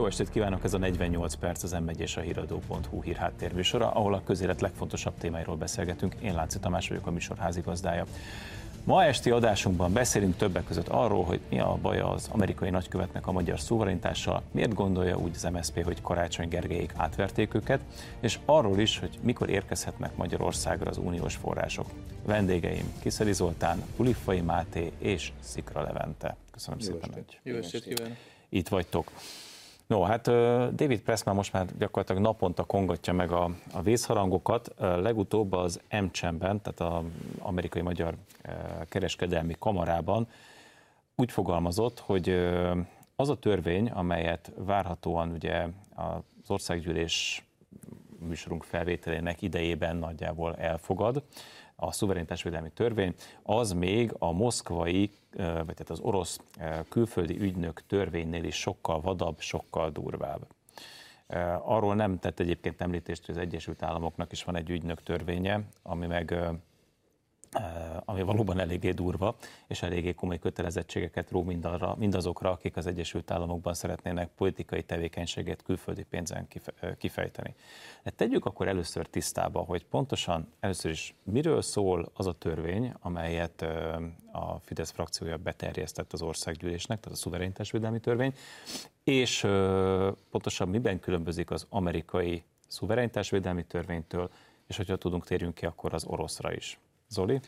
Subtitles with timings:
[0.00, 4.22] Jó estét kívánok, ez a 48 perc az m és a híradó.hu hírháttérműsora, ahol a
[4.24, 6.14] közélet legfontosabb témáiról beszélgetünk.
[6.22, 8.06] Én Lánci Tamás vagyok, a műsor házigazdája.
[8.84, 13.32] Ma esti adásunkban beszélünk többek között arról, hogy mi a baj az amerikai nagykövetnek a
[13.32, 17.80] magyar szuverenitással, miért gondolja úgy az MSZP, hogy Karácsony Gergelyék átverték őket,
[18.20, 21.86] és arról is, hogy mikor érkezhetnek Magyarországra az uniós források.
[22.26, 26.36] Vendégeim Kiszeli Zoltán, Ulifai Máté és Szikra Levente.
[26.50, 28.16] Köszönöm Jó szépen, hogy Jó estét kívánok.
[28.48, 29.10] itt vagytok.
[29.90, 30.22] No, hát
[30.74, 34.74] David Pressman most már gyakorlatilag naponta kongatja meg a, a vészharangokat.
[34.78, 37.04] Legutóbb az MCM-ben, tehát az
[37.38, 38.14] amerikai magyar
[38.88, 40.28] kereskedelmi kamarában
[41.16, 42.28] úgy fogalmazott, hogy
[43.16, 47.44] az a törvény, amelyet várhatóan ugye az országgyűlés
[48.18, 51.22] műsorunk felvételének idejében nagyjából elfogad,
[51.76, 56.38] a szuverenitásvédelmi törvény, az még a moszkvai, vagy tehát az orosz
[56.88, 60.46] külföldi ügynök törvénynél is sokkal vadabb, sokkal durvább.
[61.62, 66.06] Arról nem tett egyébként említést, hogy az Egyesült Államoknak is van egy ügynök törvénye, ami
[66.06, 66.34] meg
[68.04, 73.74] ami valóban eléggé durva, és eléggé komoly kötelezettségeket ró mindarra, mindazokra, akik az Egyesült Államokban
[73.74, 76.48] szeretnének politikai tevékenységet külföldi pénzen
[76.98, 77.54] kifejteni.
[78.02, 83.62] De tegyük akkor először tisztába, hogy pontosan először is miről szól az a törvény, amelyet
[84.32, 88.34] a Fidesz frakciója beterjesztett az országgyűlésnek, tehát a szuverenitásvédelmi törvény,
[89.04, 89.40] és
[90.30, 94.30] pontosan miben különbözik az amerikai szuverenitásvédelmi törvénytől,
[94.66, 96.78] és hogyha tudunk, térjünk ki akkor az oroszra is.
[97.12, 97.40] Zoli?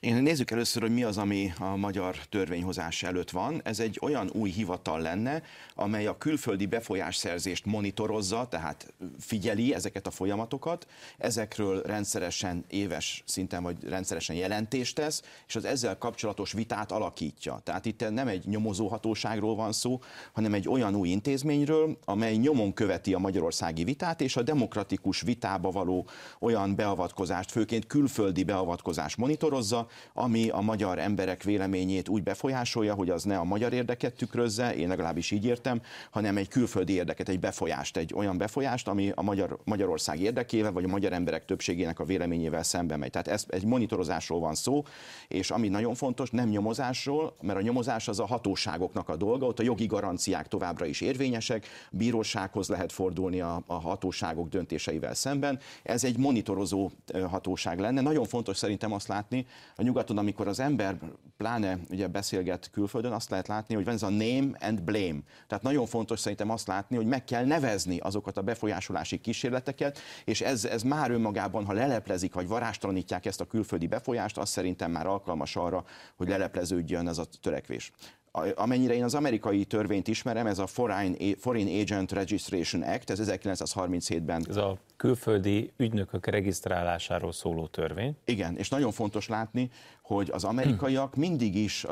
[0.00, 3.60] Én nézzük először, hogy mi az, ami a magyar törvényhozás előtt van.
[3.64, 5.42] Ez egy olyan új hivatal lenne,
[5.74, 10.86] amely a külföldi befolyásszerzést monitorozza, tehát figyeli ezeket a folyamatokat,
[11.18, 17.60] ezekről rendszeresen éves szinten vagy rendszeresen jelentést tesz, és az ezzel kapcsolatos vitát alakítja.
[17.64, 20.00] Tehát itt nem egy nyomozóhatóságról van szó,
[20.32, 25.70] hanem egy olyan új intézményről, amely nyomon követi a magyarországi vitát, és a demokratikus vitába
[25.70, 26.08] való
[26.38, 33.10] olyan beavatkozást, főként külföldi beavatkozást vonatkozás monitorozza, ami a magyar emberek véleményét úgy befolyásolja, hogy
[33.10, 35.80] az ne a magyar érdeket tükrözze, én legalábbis így értem,
[36.10, 40.84] hanem egy külföldi érdeket, egy befolyást, egy olyan befolyást, ami a magyar, Magyarország érdekével, vagy
[40.84, 43.10] a magyar emberek többségének a véleményével szembe megy.
[43.10, 44.82] Tehát ez egy monitorozásról van szó,
[45.28, 49.58] és ami nagyon fontos, nem nyomozásról, mert a nyomozás az a hatóságoknak a dolga, ott
[49.58, 55.58] a jogi garanciák továbbra is érvényesek, bírósághoz lehet fordulni a, a hatóságok döntéseivel szemben.
[55.82, 56.90] Ez egy monitorozó
[57.30, 58.00] hatóság lenne.
[58.00, 60.98] Nagyon fontos szerint szerintem azt látni, a nyugaton, amikor az ember
[61.36, 65.20] pláne ugye beszélget külföldön, azt lehet látni, hogy van ez a name and blame.
[65.46, 70.40] Tehát nagyon fontos szerintem azt látni, hogy meg kell nevezni azokat a befolyásolási kísérleteket, és
[70.40, 75.06] ez, ez már önmagában, ha leleplezik, vagy varástalanítják ezt a külföldi befolyást, az szerintem már
[75.06, 75.84] alkalmas arra,
[76.16, 77.92] hogy lelepleződjön ez a törekvés
[78.54, 84.46] amennyire én az amerikai törvényt ismerem, ez a Foreign, Foreign Agent Registration Act, ez 1937-ben.
[84.48, 88.16] Ez a külföldi ügynökök regisztrálásáról szóló törvény.
[88.24, 89.70] Igen, és nagyon fontos látni,
[90.02, 91.86] hogy az amerikaiak mindig is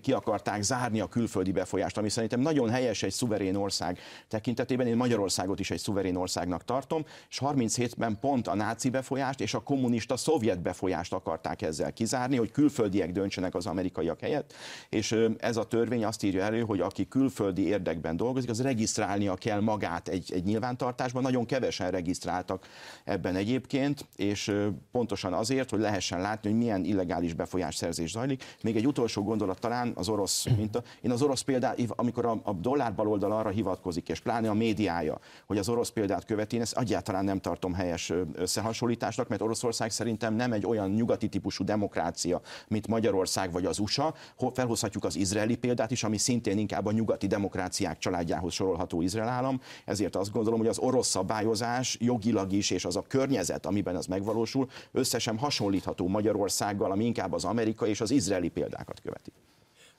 [0.00, 3.98] ki akarták zárni a külföldi befolyást, ami szerintem nagyon helyes egy szuverén ország
[4.28, 4.86] tekintetében.
[4.86, 9.60] Én Magyarországot is egy szuverén országnak tartom, és 37-ben pont a náci befolyást és a
[9.60, 14.54] kommunista szovjet befolyást akarták ezzel kizárni, hogy külföldiek döntsenek az amerikaiak helyett,
[14.88, 19.60] és ez a törvény azt írja elő, hogy aki külföldi érdekben dolgozik, az regisztrálnia kell
[19.60, 21.22] magát egy, egy nyilvántartásban.
[21.22, 22.66] Nagyon kevesen regisztráltak
[23.04, 24.54] ebben egyébként, és
[24.92, 28.44] pontosan azért, hogy lehessen látni, hogy milyen illegális befolyásszerzés zajlik.
[28.62, 30.82] Még egy utolsó gondolat talán az orosz minta.
[31.00, 35.18] Én az orosz példát, amikor a, a dollár baloldal arra hivatkozik, és pláne a médiája,
[35.46, 40.34] hogy az orosz példát követi, én ezt egyáltalán nem tartom helyes összehasonlításnak, mert Oroszország szerintem
[40.34, 44.14] nem egy olyan nyugati típusú demokrácia, mint Magyarország vagy az USA.
[44.52, 49.60] Felhozhatjuk az izraeli példát is, ami szintén inkább a nyugati demokráciák családjához sorolható Izrael állam.
[49.84, 54.06] Ezért azt gondolom, hogy az orosz szabályozás jogilag is, és az a környezet, amiben ez
[54.06, 59.32] megvalósul, összesen hasonlítható Magyarországgal, ami inkább az amerikai és az izraeli példákat követi.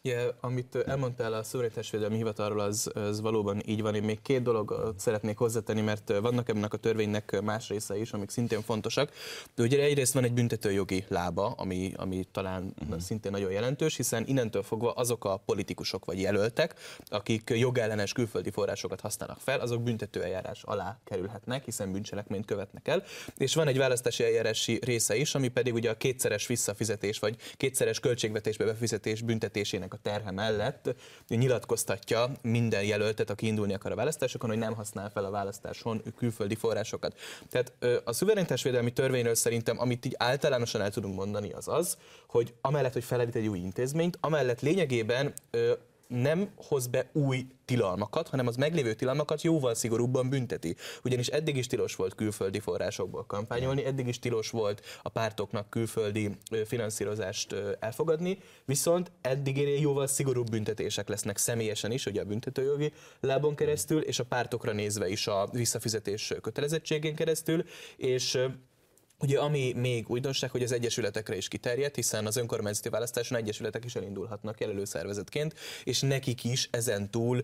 [0.01, 3.95] Ja, amit elmondtál a Szövetésvédelmi Hivatalról, az, az valóban így van.
[3.95, 8.29] Én még két dologot szeretnék hozzátenni, mert vannak ennek a törvénynek más része is, amik
[8.29, 9.11] szintén fontosak.
[9.55, 12.99] De ugye egyrészt van egy büntetőjogi lába, ami, ami talán uh-huh.
[12.99, 16.75] szintén nagyon jelentős, hiszen innentől fogva azok a politikusok vagy jelöltek,
[17.09, 23.03] akik jogellenes külföldi forrásokat használnak fel, azok büntetőeljárás alá kerülhetnek, hiszen bűncselekményt követnek el.
[23.37, 27.99] És van egy választási eljárási része is, ami pedig ugye a kétszeres visszafizetés vagy kétszeres
[27.99, 30.95] költségvetésbe befizetés büntetésének a terhe mellett
[31.27, 36.55] nyilatkoztatja minden jelöltet, aki indulni akar a választásokon, hogy nem használ fel a választáson külföldi
[36.55, 37.17] forrásokat.
[37.49, 41.97] Tehát a szuverenitásvédelmi törvényről szerintem, amit így általánosan el tudunk mondani, az az,
[42.27, 45.33] hogy amellett, hogy felállít egy új intézményt, amellett lényegében
[46.09, 50.75] nem hoz be új tilalmakat, hanem az meglévő tilalmakat jóval szigorúbban bünteti.
[51.03, 56.37] Ugyanis eddig is tilos volt külföldi forrásokból kampányolni, eddig is tilos volt a pártoknak külföldi
[56.65, 64.01] finanszírozást elfogadni, viszont eddig jóval szigorúbb büntetések lesznek személyesen is, ugye a büntetőjogi lábon keresztül,
[64.01, 67.63] és a pártokra nézve is a visszafizetés kötelezettségén keresztül,
[67.97, 68.39] és
[69.21, 73.95] Ugye ami még újdonság, hogy az egyesületekre is kiterjed, hiszen az önkormányzati választáson egyesületek is
[73.95, 77.43] elindulhatnak jelölőszervezetként, és nekik is ezen túl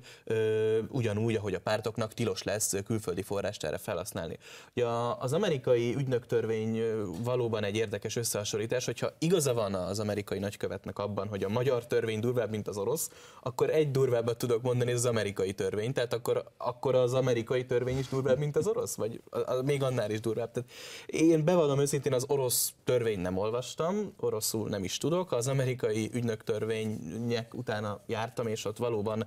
[0.90, 4.38] ugyanúgy, ahogy a pártoknak tilos lesz külföldi forrást erre felhasználni.
[4.76, 4.86] Ugye
[5.20, 6.82] az amerikai ügynöktörvény
[7.24, 12.20] valóban egy érdekes összehasonlítás, hogyha igaza van az amerikai nagykövetnek abban, hogy a magyar törvény
[12.20, 13.10] durvább, mint az orosz,
[13.42, 15.94] akkor egy durvábbat tudok mondani, az amerikai törvény.
[15.94, 18.96] Tehát akkor, akkor az amerikai törvény is durvább, mint az orosz?
[18.96, 20.52] Vagy a, a, még annál is durvább.
[20.52, 20.70] Tehát
[21.06, 26.10] én be bevallom őszintén, az orosz törvényt nem olvastam, oroszul nem is tudok, az amerikai
[26.14, 29.26] ügynök törvények utána jártam, és ott valóban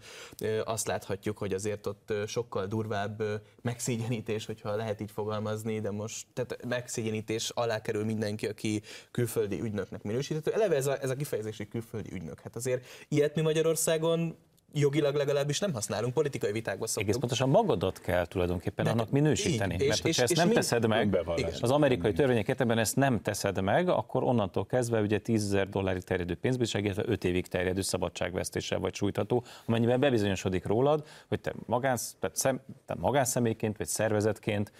[0.64, 3.22] azt láthatjuk, hogy azért ott sokkal durvább
[3.62, 10.02] megszégyenítés, hogyha lehet így fogalmazni, de most tehát megszégyenítés alá kerül mindenki, aki külföldi ügynöknek
[10.02, 10.52] minősíthető.
[10.52, 12.40] Eleve ez a, ez a kifejezés, hogy külföldi ügynök.
[12.40, 14.36] Hát azért ilyet mi Magyarországon
[14.72, 17.06] jogilag legalábbis nem használunk, politikai vitákba szoktunk.
[17.08, 19.74] Egész pontosan magadat kell tulajdonképpen ne, annak minősíteni.
[19.74, 21.18] Így, mert és, és, ezt és nem teszed meg,
[21.60, 26.02] az amerikai törvények értelemben ezt nem teszed meg, akkor onnantól kezdve ugye 10 ezer dollárig
[26.02, 32.16] terjedő pénzbírság, illetve 5 évig terjedő szabadságvesztéssel vagy sújtató, amennyiben bebizonyosodik rólad, hogy te, magánsz,
[32.20, 34.72] tehát szem, te magánszemélyként vagy szervezetként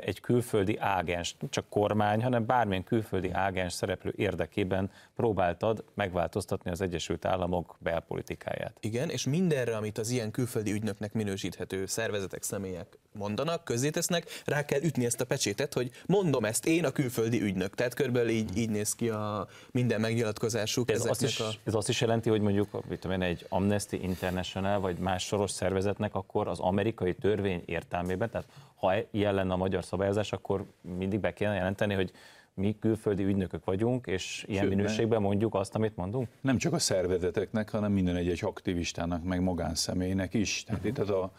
[0.00, 6.80] egy külföldi ágens, nem csak kormány, hanem bármilyen külföldi ágens szereplő érdekében próbáltad megváltoztatni az
[6.80, 8.76] Egyesült Államok belpolitikáját.
[8.80, 14.82] Igen, és mindenre, amit az ilyen külföldi ügynöknek minősíthető szervezetek, személyek mondanak, közzétesznek, rá kell
[14.82, 17.74] ütni ezt a pecsétet, hogy mondom ezt én a külföldi ügynök.
[17.74, 20.90] Tehát körülbelül így, így néz ki a minden megnyilatkozásuk.
[20.90, 21.48] Ez azt, is, a...
[21.64, 25.50] ez azt is jelenti, hogy mondjuk mit tudom én, egy Amnesty International vagy más soros
[25.50, 30.64] szervezetnek akkor az amerikai törvény értelmében, tehát ha ilyen lenne a magyar szabályozás, akkor
[30.98, 32.12] mindig be kellene jelenteni, hogy
[32.54, 36.28] mi külföldi ügynökök vagyunk, és ilyen Sőt, minőségben mondjuk azt, amit mondunk?
[36.40, 40.64] Nem csak a szervezeteknek, hanem minden egyes aktivistának, meg magánszemélynek is.
[40.64, 40.96] Tehát uh-huh.
[40.96, 41.32] itt az a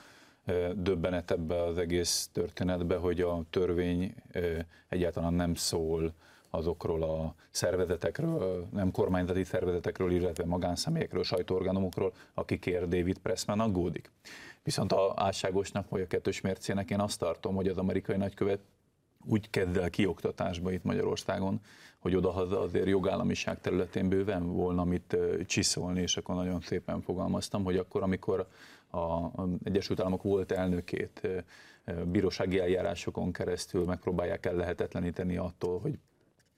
[0.76, 4.16] döbbenet ebbe az egész történetbe, hogy a törvény
[4.90, 6.14] egyáltalán nem szól
[6.50, 14.12] azokról a szervezetekről, nem kormányzati szervezetekről, illetve magánszemélyekről, sajtóorganumokról, akikért David Pressman aggódik.
[14.66, 18.60] Viszont a álságosnak vagy a kettős mércének én azt tartom, hogy az amerikai nagykövet
[19.26, 21.60] úgy kezd el kioktatásba itt Magyarországon,
[22.00, 27.78] hogy odahaza azért jogállamiság területén bőven volna mit csiszolni, és akkor nagyon szépen fogalmaztam, hogy
[27.78, 28.48] akkor, amikor
[28.92, 29.30] a
[29.64, 31.28] Egyesült Államok volt elnökét
[32.06, 36.00] bírósági eljárásokon keresztül megpróbálják el lehetetleníteni attól, hogy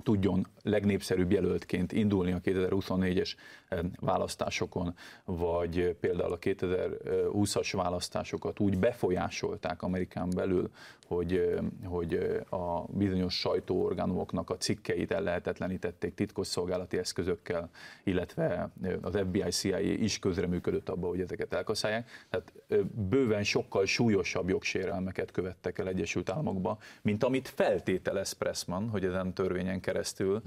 [0.03, 3.35] tudjon legnépszerűbb jelöltként indulni a 2024-es
[3.67, 4.95] eh, választásokon,
[5.25, 10.69] vagy például a 2020-as választásokat úgy befolyásolták Amerikán belül,
[11.07, 12.13] hogy, hogy
[12.49, 17.69] a bizonyos sajtóorganumoknak a cikkeit ellehetetlenítették titkosszolgálati eszközökkel,
[18.03, 18.69] illetve
[19.01, 22.09] az FBI, CIA is közreműködött abba, hogy ezeket elkaszálják.
[22.29, 22.53] Tehát
[22.94, 29.79] bőven sokkal súlyosabb jogsérelmeket követtek el Egyesült Államokba, mint amit feltételez Pressman, hogy ezen törvényen
[29.87, 30.41] keresztül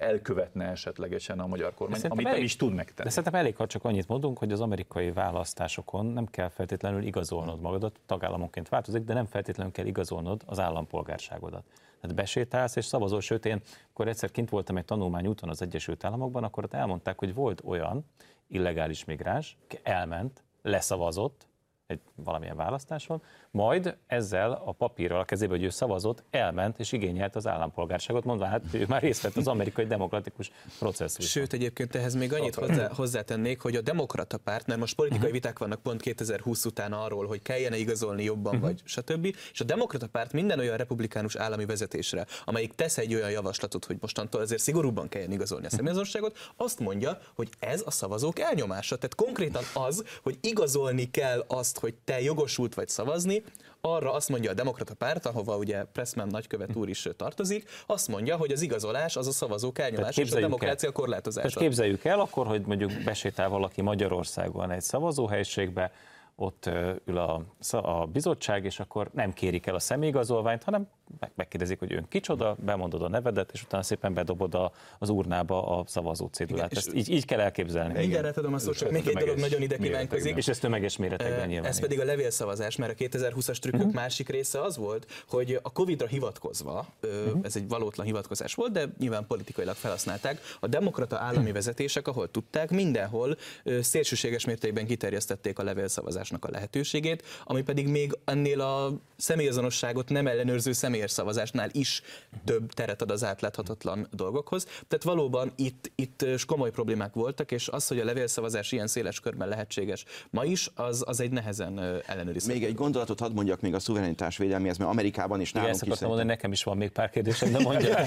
[0.00, 3.02] elkövetne esetlegesen a magyar kormány, amit elég, nem is tud megtenni.
[3.02, 7.60] De szerintem elég, ha csak annyit mondunk, hogy az amerikai választásokon nem kell feltétlenül igazolnod
[7.60, 11.64] magadat, tagállamonként változik, de nem feltétlenül kell igazolnod az állampolgárságodat.
[12.00, 13.60] Tehát besétálsz és szavazol, sőt én,
[13.90, 18.04] akkor egyszer kint voltam egy tanulmányúton az Egyesült Államokban, akkor ott elmondták, hogy volt olyan
[18.46, 21.46] illegális migráns, elment, leszavazott,
[21.86, 23.22] egy valamilyen választáson,
[23.54, 28.46] majd ezzel a papírral a kezébe, hogy ő szavazott, elment és igényelt az állampolgárságot, mondva,
[28.46, 31.30] hát ő már részt vett az amerikai demokratikus processzus.
[31.30, 35.40] Sőt, egyébként ehhez még annyit hozzá, hozzátennék, hogy a demokrata párt, mert most politikai uh-huh.
[35.40, 38.68] viták vannak pont 2020 után arról, hogy kellene igazolni jobban, uh-huh.
[38.68, 39.36] vagy stb.
[39.52, 43.96] És a demokrata párt minden olyan republikánus állami vezetésre, amelyik tesz egy olyan javaslatot, hogy
[44.00, 48.96] mostantól ezért szigorúbban kelljen igazolni a személyazonosságot, azt mondja, hogy ez a szavazók elnyomása.
[48.96, 53.43] Tehát konkrétan az, hogy igazolni kell azt, hogy te jogosult vagy szavazni,
[53.80, 58.36] arra azt mondja a demokrata párt, ahova ugye Pressman nagykövet úr is tartozik, azt mondja,
[58.36, 61.48] hogy az igazolás az a szavazók elnyomása és a demokrácia el, korlátozása.
[61.48, 65.92] Tehát képzeljük el akkor, hogy mondjuk besétál valaki Magyarországon egy szavazóhelyiségbe,
[66.36, 66.70] ott
[67.04, 70.88] ül a, a bizottság, és akkor nem kérik el a személyigazolványt, hanem
[71.34, 75.84] megkérdezik, hogy ön kicsoda, bemondod a nevedet, és utána szépen bedobod a, az urnába a
[75.86, 76.76] szavazó cédulát.
[76.76, 77.98] Ezt így, így kell elképzelni.
[77.98, 80.36] Mindjárt tudom a szót, csak még egy dolog nagyon ide kívánkozik.
[80.36, 81.70] És ez tömeges méretekben nyilván.
[81.70, 83.94] Ez pedig a levélszavazás, mert a 2020-as trükkök uh-huh.
[83.94, 87.40] másik része az volt, hogy a Covid-ra hivatkozva, uh-huh.
[87.42, 92.70] ez egy valótlan hivatkozás volt, de nyilván politikailag felhasználták, a demokrata állami vezetések, ahol tudták,
[92.70, 93.36] mindenhol
[93.80, 100.72] szélsőséges mértékben kiterjesztették a levélszavazásnak a lehetőségét, ami pedig még ennél a személyazonosságot nem ellenőrző
[100.94, 102.02] személyes szavazásnál is
[102.44, 104.64] több teret ad az átláthatatlan dolgokhoz.
[104.64, 109.48] Tehát valóban itt, itt komoly problémák voltak, és az, hogy a levélszavazás ilyen széles körben
[109.48, 112.58] lehetséges ma is, az, az egy nehezen ellenőrizhető.
[112.58, 116.00] Még egy gondolatot hadd mondjak még a szuverenitás védelmihez, mert Amerikában is nálunk Igen, is.
[116.00, 117.98] Mondani, nekem is van még pár kérdésem, de mondja.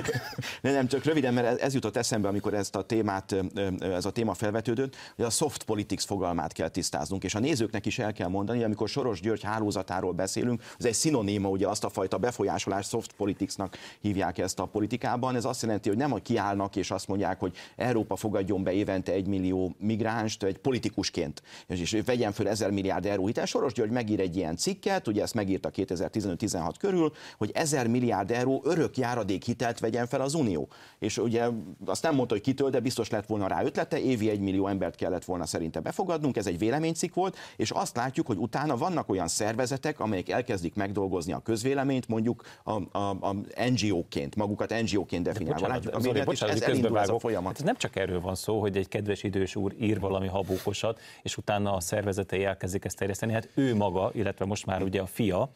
[0.62, 3.36] ne, nem, csak röviden, mert ez jutott eszembe, amikor ezt a témát,
[3.80, 7.98] ez a téma felvetődött, hogy a soft politics fogalmát kell tisztáznunk, és a nézőknek is
[7.98, 11.88] el kell mondani, hogy amikor Soros György hálózatáról beszélünk, az egy szinoníma, ugye azt a
[11.88, 15.36] fajta befolyásolás soft politicsnak hívják ezt a politikában.
[15.36, 19.12] Ez azt jelenti, hogy nem, hogy kiállnak és azt mondják, hogy Európa fogadjon be évente
[19.12, 23.44] egy millió migránst egy politikusként, és vegyen föl ezer milliárd euró hitel.
[23.46, 28.62] Soros György megír egy ilyen cikket, ugye ezt megírta 2015-16 körül, hogy ezer milliárd euró
[28.64, 30.68] örök járadék hitelt vegyen fel az Unió.
[30.98, 31.48] És ugye
[31.84, 34.96] azt nem mondta, hogy kitől, de biztos lett volna rá ötlete, évi egy millió embert
[34.96, 39.28] kellett volna szerinte befogadnunk, ez egy véleménycikk volt, és azt látjuk, hogy utána vannak olyan
[39.28, 43.32] szervezetek, amelyek elkezdik megdolgozni a közvéleményt, mondjuk a, a, a
[43.70, 45.66] NGO-ként, magukat NGO-ként definiálva.
[45.66, 47.56] Látjuk, Zoli, bocsánat, ez elindul ez a folyamat.
[47.56, 51.36] Hát nem csak erről van szó, hogy egy kedves idős úr ír valami habókosat, és
[51.36, 53.32] utána a szervezetei elkezdik ezt terjeszteni.
[53.32, 55.50] Hát ő maga, illetve most már ugye a fia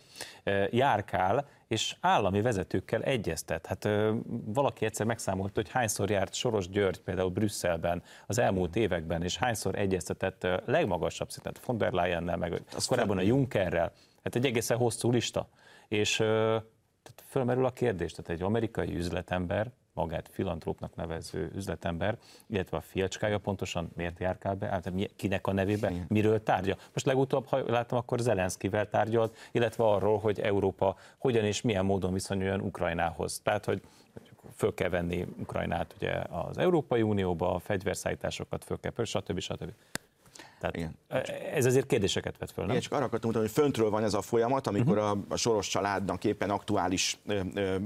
[0.70, 3.66] járkál, és állami vezetőkkel egyeztet.
[3.66, 9.22] Hát ö, valaki egyszer megszámolt, hogy hányszor járt Soros György például Brüsszelben az elmúlt években,
[9.22, 13.92] és hányszor egyeztetett ö, legmagasabb szinten, von der Leyennel, meg az korábban a Junckerrel.
[14.24, 15.48] Hát egy egészen hosszú lista.
[15.88, 22.80] És tehát fölmerül a kérdés, tehát egy amerikai üzletember magát filantrópnak nevező üzletember, illetve a
[22.80, 26.76] fiacskája pontosan miért járkál be, hát kinek a nevében, miről tárgya.
[26.92, 32.12] Most legutóbb, ha látom, akkor Zelenszkivel tárgyalt, illetve arról, hogy Európa hogyan és milyen módon
[32.12, 33.40] viszonyuljon Ukrajnához.
[33.40, 33.82] Tehát, hogy
[34.54, 39.38] föl kell venni Ukrajnát ugye az Európai Unióba, a fegyverszállításokat föl kell, stb.
[39.38, 39.72] stb.
[40.60, 40.96] Tehát Igen.
[41.54, 42.70] ez azért kérdéseket vet föl, nem?
[42.70, 45.10] Igen, csak arra akartam mutatni, hogy föntről van ez a folyamat, amikor uh-huh.
[45.10, 47.76] a, a Soros családnak éppen aktuális ö, ö,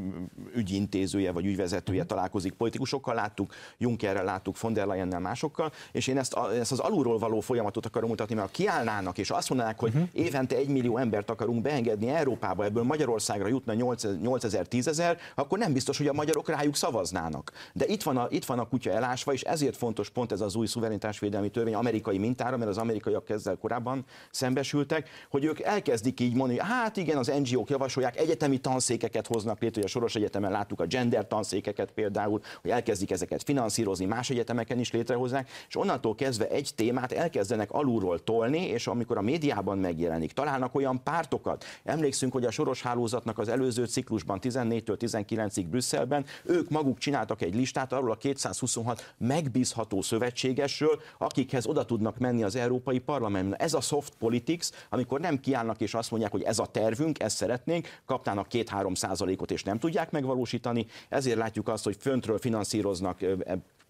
[0.55, 2.17] ügyintézője vagy ügyvezetője uh-huh.
[2.17, 6.79] találkozik politikusokkal, láttuk, Junckerrel láttuk, von der Leyennel másokkal, és én ezt, a, ezt az
[6.79, 10.09] alulról való folyamatot akarom mutatni, mert ha kiállnának és azt mondanák, hogy uh-huh.
[10.13, 15.73] évente egy millió embert akarunk beengedni Európába, ebből Magyarországra jutna 8000, 10 ezer, akkor nem
[15.73, 17.53] biztos, hogy a magyarok rájuk szavaznának.
[17.73, 20.55] De itt van a, itt van a kutya elásva, és ezért fontos pont ez az
[20.55, 26.35] új szuverenitásvédelmi törvény amerikai mintára, mert az amerikaiak ezzel korábban szembesültek, hogy ők elkezdik így
[26.35, 30.81] mondani, hát igen, az NGO-k javasolják, egyetemi tanszékeket hoznak létre, hogy a Soros Egyetemen láttuk
[30.81, 36.49] a gender tanszékeket például, hogy elkezdik ezeket finanszírozni, más egyetemeken is létrehozzák, és onnantól kezdve
[36.49, 41.65] egy témát elkezdenek alulról tolni, és amikor a médiában megjelenik, találnak olyan pártokat.
[41.85, 47.55] Emlékszünk, hogy a Soros hálózatnak az előző ciklusban 14-től 19-ig Brüsszelben ők maguk csináltak egy
[47.55, 53.61] listát arról a 226 megbízható szövetségesről, akikhez oda tudnak menni az az Európai Parlamentben.
[53.61, 57.37] Ez a soft politics, amikor nem kiállnak és azt mondják, hogy ez a tervünk, ezt
[57.37, 63.21] szeretnénk, kaptának 2-3 százalékot és nem tudják megvalósítani, ezért látjuk azt, hogy föntről finanszíroznak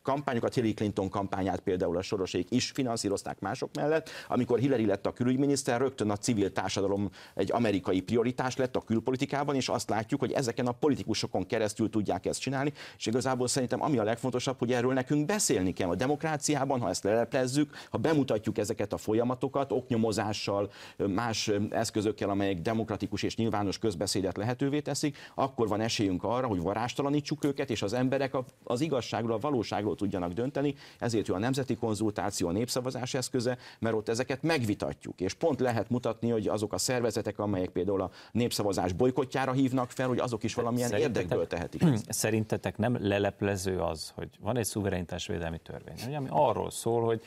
[0.02, 4.10] kampányokat, Hillary Clinton kampányát például a sorosék is finanszírozták mások mellett.
[4.28, 9.54] Amikor Hillary lett a külügyminiszter, rögtön a civil társadalom egy amerikai prioritás lett a külpolitikában,
[9.54, 13.98] és azt látjuk, hogy ezeken a politikusokon keresztül tudják ezt csinálni, és igazából szerintem ami
[13.98, 18.92] a legfontosabb, hogy erről nekünk beszélni kell a demokráciában, ha ezt leleplezzük, ha bemutatjuk ezeket
[18.92, 26.24] a folyamatokat, oknyomozással, más eszközökkel, amelyek demokratikus és nyilvános közbeszédet lehetővé teszik, akkor van esélyünk
[26.24, 31.26] arra, hogy varástalanítsuk őket, és az emberek az igazságról, a valóságról jól tudjanak dönteni, ezért
[31.26, 36.30] jó a nemzeti konzultáció, a népszavazás eszköze, mert ott ezeket megvitatjuk, és pont lehet mutatni,
[36.30, 40.88] hogy azok a szervezetek, amelyek például a népszavazás bolykotjára hívnak fel, hogy azok is valamilyen
[40.88, 41.82] Szerintetek, érdekből tehetik.
[41.82, 42.12] Ezt.
[42.22, 47.22] Szerintetek nem leleplező az, hogy van egy szuverenitásvédelmi törvény, ami arról szól, hogy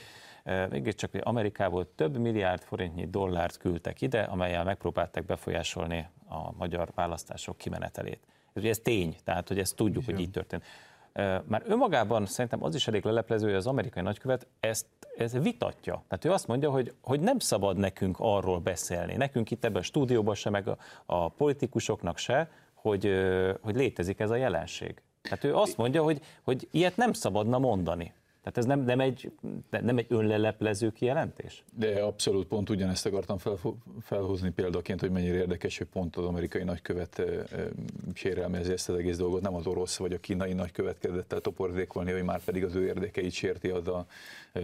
[0.70, 7.58] mégiscsak hogy Amerikából több milliárd forintnyi dollárt küldtek ide, amelyel megpróbálták befolyásolni a magyar választások
[7.58, 8.20] kimenetelét.
[8.54, 10.16] Ez, ez tény, tehát hogy ezt tudjuk, Igen.
[10.16, 10.64] hogy így történt.
[11.46, 14.86] Már önmagában szerintem az is elég leleplező, hogy az amerikai nagykövet ezt,
[15.18, 16.04] ezt vitatja.
[16.08, 19.84] Tehát ő azt mondja, hogy, hogy nem szabad nekünk arról beszélni, nekünk itt ebben a
[19.84, 23.12] stúdióban se, meg a, a politikusoknak se, hogy,
[23.62, 25.02] hogy létezik ez a jelenség.
[25.22, 28.14] Tehát ő azt mondja, hogy, hogy ilyet nem szabadna mondani.
[28.46, 29.32] Tehát ez nem, nem, egy,
[29.70, 31.64] nem egy önleleplező kijelentés?
[31.74, 33.58] De abszolút pont ugyanezt akartam fel,
[34.02, 37.22] felhozni példaként, hogy mennyire érdekes, hogy pont az amerikai nagykövet
[38.14, 42.12] sérelmezi ezt az egész dolgot, nem az orosz vagy a kínai nagykövet kezdett el topordékolni,
[42.12, 44.06] hogy már pedig az ő érdekeit sérti az a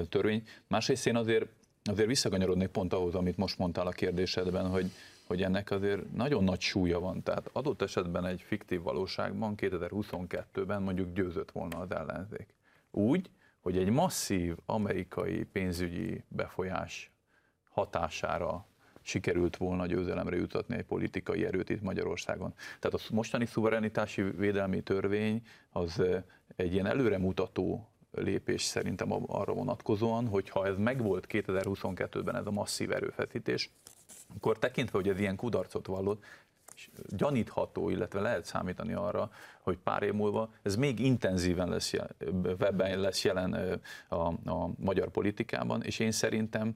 [0.09, 0.43] törvény.
[0.67, 1.45] Másrészt én azért,
[1.83, 4.91] azért visszakanyarodnék pont ahhoz, amit most mondtál a kérdésedben, hogy,
[5.27, 7.23] hogy ennek azért nagyon nagy súlya van.
[7.23, 12.47] Tehát adott esetben egy fiktív valóságban 2022-ben mondjuk győzött volna az ellenzék.
[12.91, 13.29] Úgy,
[13.61, 17.11] hogy egy masszív amerikai pénzügyi befolyás
[17.69, 18.65] hatására
[19.01, 22.53] sikerült volna győzelemre jutatni egy politikai erőt itt Magyarországon.
[22.79, 26.03] Tehát a mostani szuverenitási védelmi törvény az
[26.55, 32.91] egy ilyen előremutató lépés szerintem arra vonatkozóan, hogy ha ez megvolt 2022-ben ez a masszív
[32.91, 33.71] erőfeszítés,
[34.35, 36.23] akkor tekintve, hogy ez ilyen kudarcot vallott,
[37.07, 41.93] gyanítható, illetve lehet számítani arra, hogy pár év múlva ez még intenzíven lesz,
[42.59, 44.15] webben lesz jelen a,
[44.49, 46.75] a magyar politikában, és én szerintem,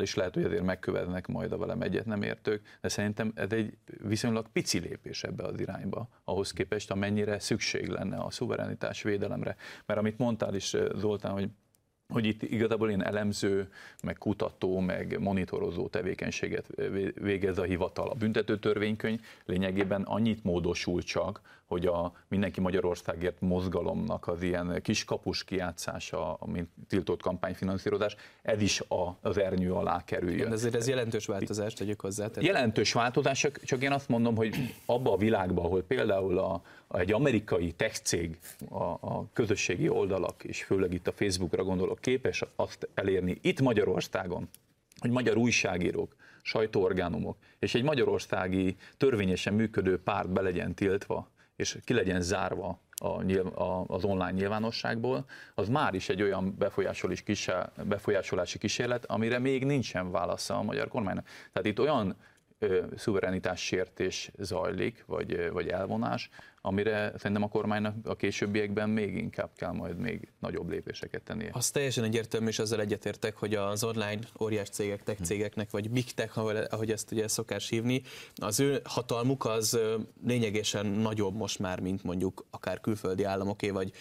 [0.00, 3.76] és lehet, hogy ezért megkövetnek majd a velem egyet nem értők, de szerintem ez egy
[3.84, 9.56] viszonylag pici lépés ebbe az irányba, ahhoz képest, amennyire szükség lenne a szuverenitás védelemre.
[9.86, 11.50] Mert amit mondtál is, Zoltán, hogy
[12.08, 13.68] hogy itt igazából én elemző,
[14.02, 16.66] meg kutató, meg monitorozó tevékenységet
[17.14, 18.08] végez a hivatal.
[18.08, 25.44] A büntető törvénykönyv lényegében annyit módosul csak, hogy a Mindenki Magyarországért mozgalomnak az ilyen kiskapus
[25.44, 30.38] kiátszása, mint tiltott kampányfinanszírozás, ez is a, az ernyő alá kerüljön.
[30.38, 32.26] Igen, ezért ez jelentős változás, tegyük hozzá.
[32.28, 32.48] Tehát...
[32.48, 36.98] Jelentős változás, csak, csak én azt mondom, hogy abba a világban, ahol például a, a,
[36.98, 38.38] egy amerikai tech cég,
[38.70, 44.48] a, a közösségi oldalak, és főleg itt a Facebookra gondolok, képes azt elérni itt Magyarországon,
[44.98, 51.94] hogy magyar újságírók, sajtóorgánumok és egy magyarországi törvényesen működő párt be legyen tiltva, és ki
[51.94, 53.32] legyen zárva a,
[53.62, 59.64] a, az online nyilvánosságból, az már is egy olyan befolyásolás kísér, befolyásolási kísérlet, amire még
[59.64, 61.26] nincsen válasza a magyar kormánynak.
[61.52, 62.16] Tehát itt olyan
[62.96, 66.30] szuverenitás sértés zajlik, vagy, vagy elvonás,
[66.66, 71.50] amire szerintem a kormánynak a későbbiekben még inkább kell majd még nagyobb lépéseket tennie.
[71.52, 75.24] Az teljesen egyértelmű, és azzal egyetértek, hogy az online óriás cégek, tech hm.
[75.24, 76.38] cégeknek, vagy big tech,
[76.70, 78.02] ahogy ezt ugye szokás hívni,
[78.36, 79.78] az ő hatalmuk az
[80.26, 83.92] lényegesen nagyobb most már, mint mondjuk akár külföldi államoké, vagy,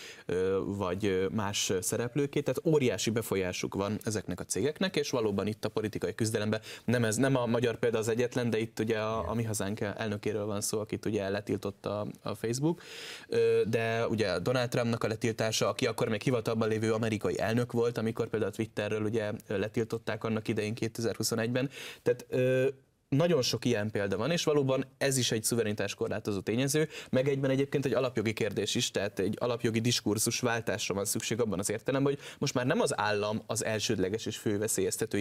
[0.65, 6.15] vagy más szereplőké, tehát óriási befolyásuk van ezeknek a cégeknek, és valóban itt a politikai
[6.15, 9.43] küzdelemben nem, ez, nem a magyar példa az egyetlen, de itt ugye a, a mi
[9.43, 12.81] hazánk elnökéről van szó, akit ugye letiltotta a Facebook, Facebook,
[13.67, 18.27] de ugye Donald Trumpnak a letiltása, aki akkor még hivatalban lévő amerikai elnök volt, amikor
[18.27, 21.69] például a Twitterről ugye letiltották annak idején 2021-ben.
[22.03, 22.25] Tehát
[23.15, 27.49] nagyon sok ilyen példa van, és valóban ez is egy szuverenitás korlátozó tényező, meg egyben
[27.49, 32.13] egyébként egy alapjogi kérdés is, tehát egy alapjogi diskurzus váltásra van szükség abban az értelemben,
[32.13, 34.61] hogy most már nem az állam az elsődleges és fő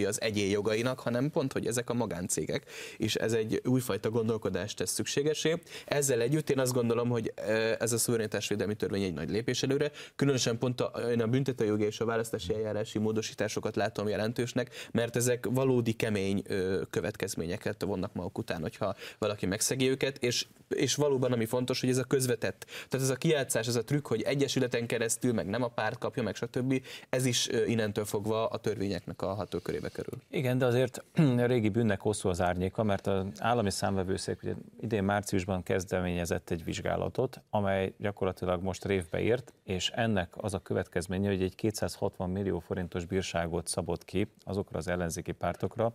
[0.07, 2.63] az egyén jogainak, hanem pont, hogy ezek a magáncégek,
[2.97, 5.61] és ez egy újfajta gondolkodást tesz szükségesé.
[5.85, 9.91] Ezzel együtt én azt gondolom, hogy e, ez a szuverenitásvédelmi törvény egy nagy lépés előre,
[10.15, 15.47] különösen pont a, én a büntetőjogi és a választási eljárási módosításokat látom jelentősnek, mert ezek
[15.49, 16.43] valódi kemény
[16.89, 21.97] következményeket vonnak maguk után, hogyha valaki megszegi őket, és, és valóban ami fontos, hogy ez
[21.97, 25.67] a közvetett, tehát ez a kiátszás, ez a trükk, hogy egyesületen keresztül, meg nem a
[25.67, 30.21] párt kapja, meg stb., ez is innentől fogva a törvényeknek a hatókörébe kerül.
[30.29, 31.21] Igen, de azért a
[31.53, 37.41] régi bűnnek hosszú az árnyéka, mert az állami számvevőszék ugye idén márciusban kezdeményezett egy vizsgálatot,
[37.49, 43.05] amely gyakorlatilag most révbe ért, és ennek az a következménye, hogy egy 260 millió forintos
[43.05, 45.93] bírságot szabott ki azokra az ellenzéki pártokra,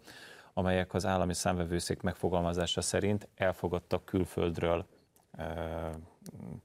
[0.58, 4.86] amelyek az állami számvevőszék megfogalmazása szerint elfogadtak külföldről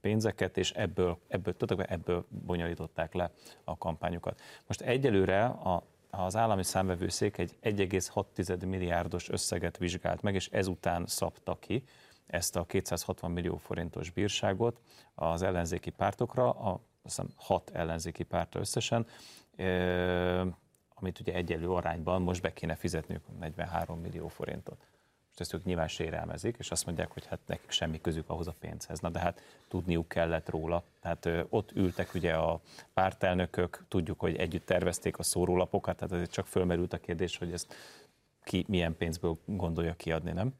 [0.00, 3.30] pénzeket, és ebből, ebből, tudok, ebből bonyolították le
[3.64, 4.40] a kampányokat.
[4.66, 11.58] Most egyelőre a, az állami számvevőszék egy 1,6 milliárdos összeget vizsgált meg, és ezután szabta
[11.58, 11.84] ki
[12.26, 14.80] ezt a 260 millió forintos bírságot
[15.14, 19.06] az ellenzéki pártokra, a, azt hiszem hat ellenzéki pártra összesen,
[20.94, 24.86] amit ugye egyelő arányban most be kéne fizetniük 43 millió forintot.
[25.26, 28.54] Most ezt ők nyilván sérelmezik, és azt mondják, hogy hát nekik semmi közük ahhoz a
[28.60, 29.00] pénzhez.
[29.00, 30.82] Na de hát tudniuk kellett róla.
[31.00, 32.60] Tehát ö, ott ültek ugye a
[32.92, 37.74] pártelnökök, tudjuk, hogy együtt tervezték a szórólapokat, tehát azért csak fölmerült a kérdés, hogy ezt
[38.42, 40.54] ki milyen pénzből gondolja kiadni, nem?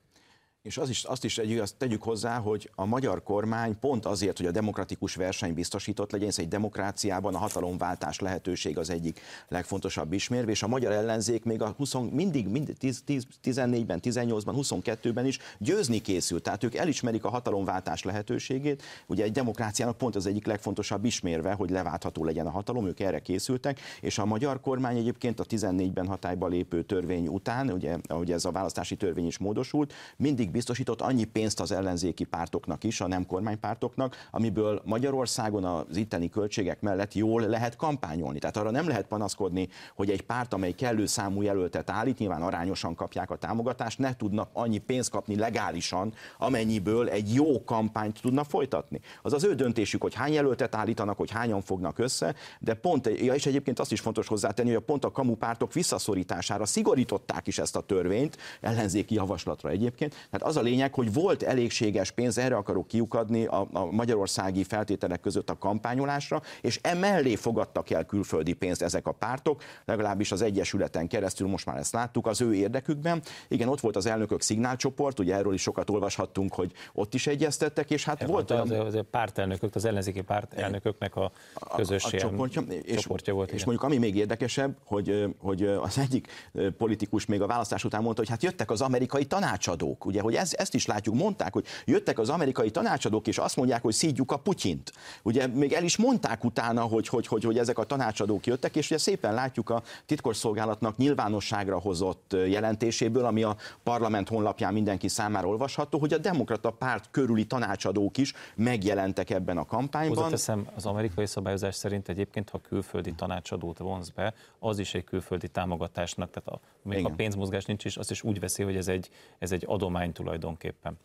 [0.64, 4.36] És az is, azt is egy, azt tegyük hozzá, hogy a magyar kormány pont azért,
[4.36, 10.12] hogy a demokratikus verseny biztosított legyen, ez egy demokráciában a hatalomváltás lehetőség az egyik legfontosabb
[10.12, 15.26] ismérve, és a magyar ellenzék még a 20, mindig, mindig 10, 10, 14-ben, 18-ban, 22-ben
[15.26, 16.42] is győzni készült.
[16.42, 18.82] Tehát ők elismerik a hatalomváltás lehetőségét.
[19.06, 23.18] Ugye egy demokráciának pont az egyik legfontosabb ismérve, hogy leváltható legyen a hatalom, ők erre
[23.18, 28.44] készültek, és a magyar kormány egyébként a 14-ben hatályba lépő törvény után, ugye, ahogy ez
[28.44, 33.26] a választási törvény is módosult, mindig biztosított annyi pénzt az ellenzéki pártoknak is, a nem
[33.26, 38.38] kormánypártoknak, amiből Magyarországon az itteni költségek mellett jól lehet kampányolni.
[38.38, 42.94] Tehát arra nem lehet panaszkodni, hogy egy párt, amely kellő számú jelöltet állít, nyilván arányosan
[42.94, 49.00] kapják a támogatást, ne tudnak annyi pénzt kapni legálisan, amennyiből egy jó kampányt tudnak folytatni.
[49.22, 53.34] Az az ő döntésük, hogy hány jelöltet állítanak, hogy hányan fognak össze, de pont, ja,
[53.34, 57.76] és egyébként azt is fontos hozzátenni, hogy a pont a kamupártok visszaszorítására szigorították is ezt
[57.76, 60.14] a törvényt, ellenzéki javaslatra egyébként.
[60.30, 65.20] Tehát az a lényeg, hogy volt elégséges pénz, erre akarok kiukadni a, a magyarországi feltételek
[65.20, 71.08] között a kampányolásra, és emellé fogadtak el külföldi pénzt ezek a pártok, legalábbis az Egyesületen
[71.08, 73.22] keresztül most már ezt láttuk, az ő érdekükben.
[73.48, 77.90] Igen, ott volt az elnökök szignálcsoport, ugye erről is sokat olvashattunk, hogy ott is egyeztettek,
[77.90, 81.32] és hát volt az, az, a pártelnökök, az ellenzéki pártelnököknek a
[81.76, 83.48] közös a, a csoportja, és, csoportja volt.
[83.48, 83.66] És igen.
[83.66, 88.30] mondjuk ami még érdekesebb, hogy, hogy az egyik politikus még a választás után mondta, hogy
[88.30, 92.28] hát jöttek az amerikai tanácsadók, ugye, hogy ez, ezt is látjuk, mondták, hogy jöttek az
[92.28, 94.92] amerikai tanácsadók, és azt mondják, hogy szídjuk a Putyint.
[95.22, 98.90] Ugye még el is mondták utána, hogy, hogy, hogy, hogy ezek a tanácsadók jöttek, és
[98.90, 105.98] ugye szépen látjuk a titkosszolgálatnak nyilvánosságra hozott jelentéséből, ami a parlament honlapján mindenki számára olvasható,
[105.98, 110.16] hogy a demokrata párt körüli tanácsadók is megjelentek ebben a kampányban.
[110.16, 115.48] Hozzáteszem, az amerikai szabályozás szerint egyébként, ha külföldi tanácsadót vonz be, az is egy külföldi
[115.48, 117.10] támogatásnak, tehát a, még Igen.
[117.10, 120.98] a pénzmozgás nincs is, azt is úgy veszi, hogy ez egy, ez egy adomány tulajdonképpen.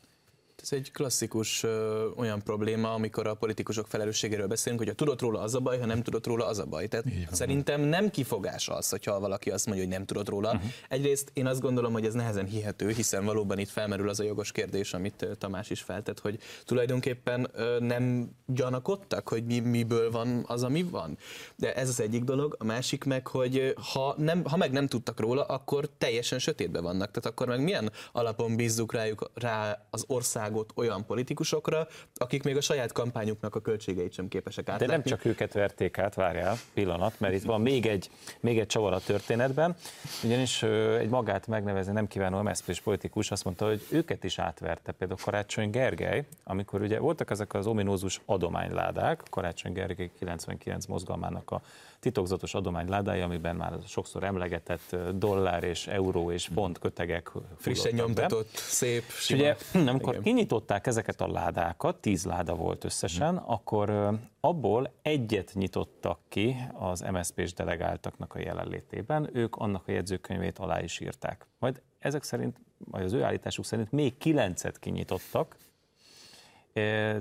[0.61, 5.39] Ez egy klasszikus ö, olyan probléma, amikor a politikusok felelősségéről beszélünk, hogy ha tudott róla
[5.39, 6.87] az a baj, ha nem tudott róla az a baj.
[6.87, 10.51] Tehát szerintem nem kifogás az, hogyha valaki azt mondja, hogy nem tudott róla.
[10.51, 10.71] Uh-huh.
[10.89, 14.51] Egyrészt én azt gondolom, hogy ez nehezen hihető, hiszen valóban itt felmerül az a jogos
[14.51, 20.63] kérdés, amit Tamás is feltett, hogy tulajdonképpen ö, nem gyanakodtak, hogy mi, miből van az,
[20.63, 21.17] ami van.
[21.55, 22.55] De ez az egyik dolog.
[22.59, 27.11] A másik meg, hogy ha, nem, ha meg nem tudtak róla, akkor teljesen sötétbe vannak.
[27.11, 32.57] Tehát akkor meg milyen alapon bízzuk rájuk rá az ország országot olyan politikusokra, akik még
[32.57, 34.85] a saját kampányuknak a költségeit sem képesek átlátni.
[34.85, 38.09] De nem csak őket verték át, várjál, pillanat, mert itt van még egy,
[38.39, 39.75] még egy csavar a történetben,
[40.23, 40.63] ugyanis
[40.99, 45.69] egy magát megnevezni nem kívánó mszp politikus azt mondta, hogy őket is átverte, például Karácsony
[45.69, 51.61] Gergely, amikor ugye voltak ezek az ominózus adományládák, Karácsony Gergely 99 mozgalmának a
[51.99, 57.31] titokzatos adományládája, amiben már sokszor emlegetett dollár és euró és font kötegek.
[57.57, 58.59] Frissen nyomtatott, be.
[58.59, 59.39] szép, sima.
[59.39, 59.55] ugye,
[59.89, 60.23] amikor Igen.
[60.23, 63.51] kinyitották ezeket a ládákat, tíz láda volt összesen, hmm.
[63.51, 70.81] akkor abból egyet nyitottak ki az MSZP-s delegáltaknak a jelenlétében, ők annak a jegyzőkönyvét alá
[70.81, 71.47] is írták.
[71.59, 75.55] Majd ezek szerint, vagy az ő állításuk szerint még kilencet kinyitottak,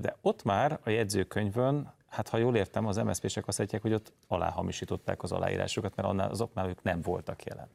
[0.00, 4.12] de ott már a jegyzőkönyvön hát ha jól értem, az MSZP-sek azt mondják, hogy ott
[4.28, 7.68] aláhamisították az aláírásokat, mert annál, azoknál ők nem voltak jelen.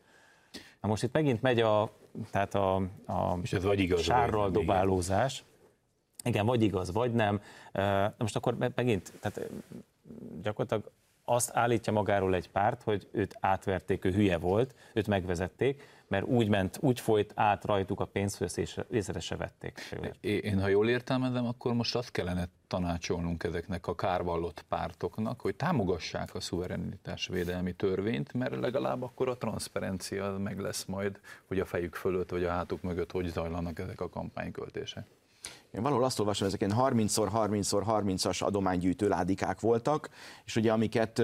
[0.82, 1.91] Na most itt megint megy a,
[2.32, 5.43] tehát a, a És ez vagy igaz, sárral vagy dobálózás.
[6.24, 7.41] Igen, vagy igaz, vagy nem.
[7.74, 9.50] Na most akkor megint, tehát
[10.41, 10.91] gyakorlatilag
[11.26, 16.47] azt állítja magáról egy párt, hogy őt átverték, ő hülye volt, őt megvezették, mert úgy
[16.47, 19.89] ment, úgy folyt át rajtuk a pénzt, hogy észre se vették.
[20.21, 26.36] Én, ha jól értelmezem, akkor most azt kellene tanácsolnunk ezeknek a kárvallott pártoknak, hogy támogassák
[26.36, 31.95] a szuverenitás védelmi törvényt, mert legalább akkor a transzparencia meg lesz majd, hogy a fejük
[31.95, 35.06] fölött vagy a hátuk mögött hogy zajlanak ezek a kampányköltések.
[35.76, 40.10] Én valahol azt olvasom, ezek ilyen 30x30x30-as adománygyűjtő ládikák voltak,
[40.46, 41.22] és ugye amiket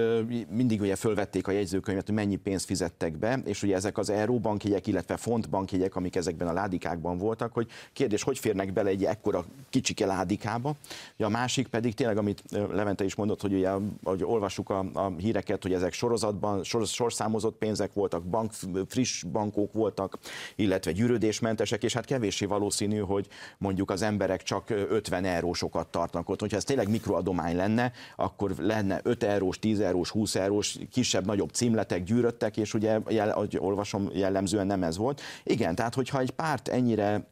[0.48, 4.86] mindig ugye fölvették a jegyzőkönyvet, hogy mennyi pénzt fizettek be, és ugye ezek az euróbankjegyek,
[4.86, 10.06] illetve fontbankjegyek, amik ezekben a ládikákban voltak, hogy kérdés, hogy férnek bele egy ekkora kicsike
[10.06, 10.74] ládikába.
[11.14, 13.70] Ugye a másik pedig tényleg, amit Levente is mondott, hogy ugye,
[14.02, 18.52] ahogy olvassuk a, a híreket, hogy ezek sorozatban, sor, sorszámozott pénzek voltak, bank,
[18.88, 20.18] friss bankok voltak,
[20.56, 23.26] illetve gyűrődésmentesek, és hát kevéssé valószínű, hogy
[23.58, 26.40] mondjuk az emberek emberek csak 50 eurósokat tartanak ott.
[26.40, 32.04] Hogyha ez tényleg mikroadomány lenne, akkor lenne 5 eurós, 10 eurós, 20 eurós, kisebb-nagyobb címletek
[32.04, 35.20] gyűröttek, és ugye, ahogy olvasom, jellemzően nem ez volt.
[35.44, 37.26] Igen, tehát hogyha egy párt ennyire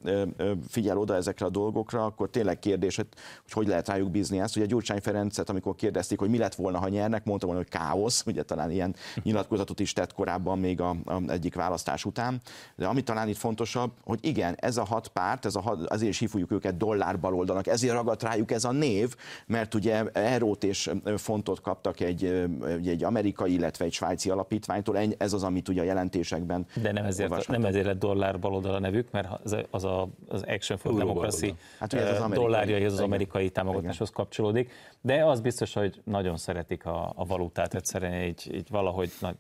[0.69, 3.07] figyel oda ezekre a dolgokra, akkor tényleg kérdés, hogy
[3.51, 4.57] hogy lehet rájuk bízni ezt.
[4.57, 8.23] Ugye Gyurcsány Ferencet, amikor kérdezték, hogy mi lett volna, ha nyernek, mondta volna, hogy káosz,
[8.27, 12.41] ugye talán ilyen nyilatkozatot is tett korábban még a, a egyik választás után.
[12.77, 16.11] De ami talán itt fontosabb, hogy igen, ez a hat párt, ez a hat, azért
[16.11, 19.15] is hívjuk őket dollárbaloldanak, ezért ragadt rájuk ez a név,
[19.47, 22.49] mert ugye Erót és fontot kaptak egy,
[22.85, 27.49] egy amerikai, illetve egy svájci alapítványtól, ez az, amit ugye a jelentésekben De nem ezért,
[27.49, 31.93] nem ezért lett dollárbaloldal a nevük, mert az, az, a, az Action for Democracy hát,
[31.93, 37.13] ez az dollárja, ez az amerikai támogatáshoz kapcsolódik, de az biztos, hogy nagyon szeretik a,
[37.17, 39.35] a valutát, egyszerűen így, így valahogy nagy,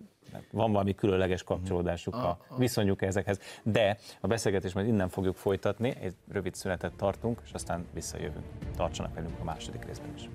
[0.50, 3.40] van valami különleges kapcsolódásuk, a viszonyuk ezekhez.
[3.62, 8.44] De a beszélgetést majd innen fogjuk folytatni, egy rövid szünetet tartunk, és aztán visszajövünk.
[8.76, 10.28] Tartsanak velünk a második részben is.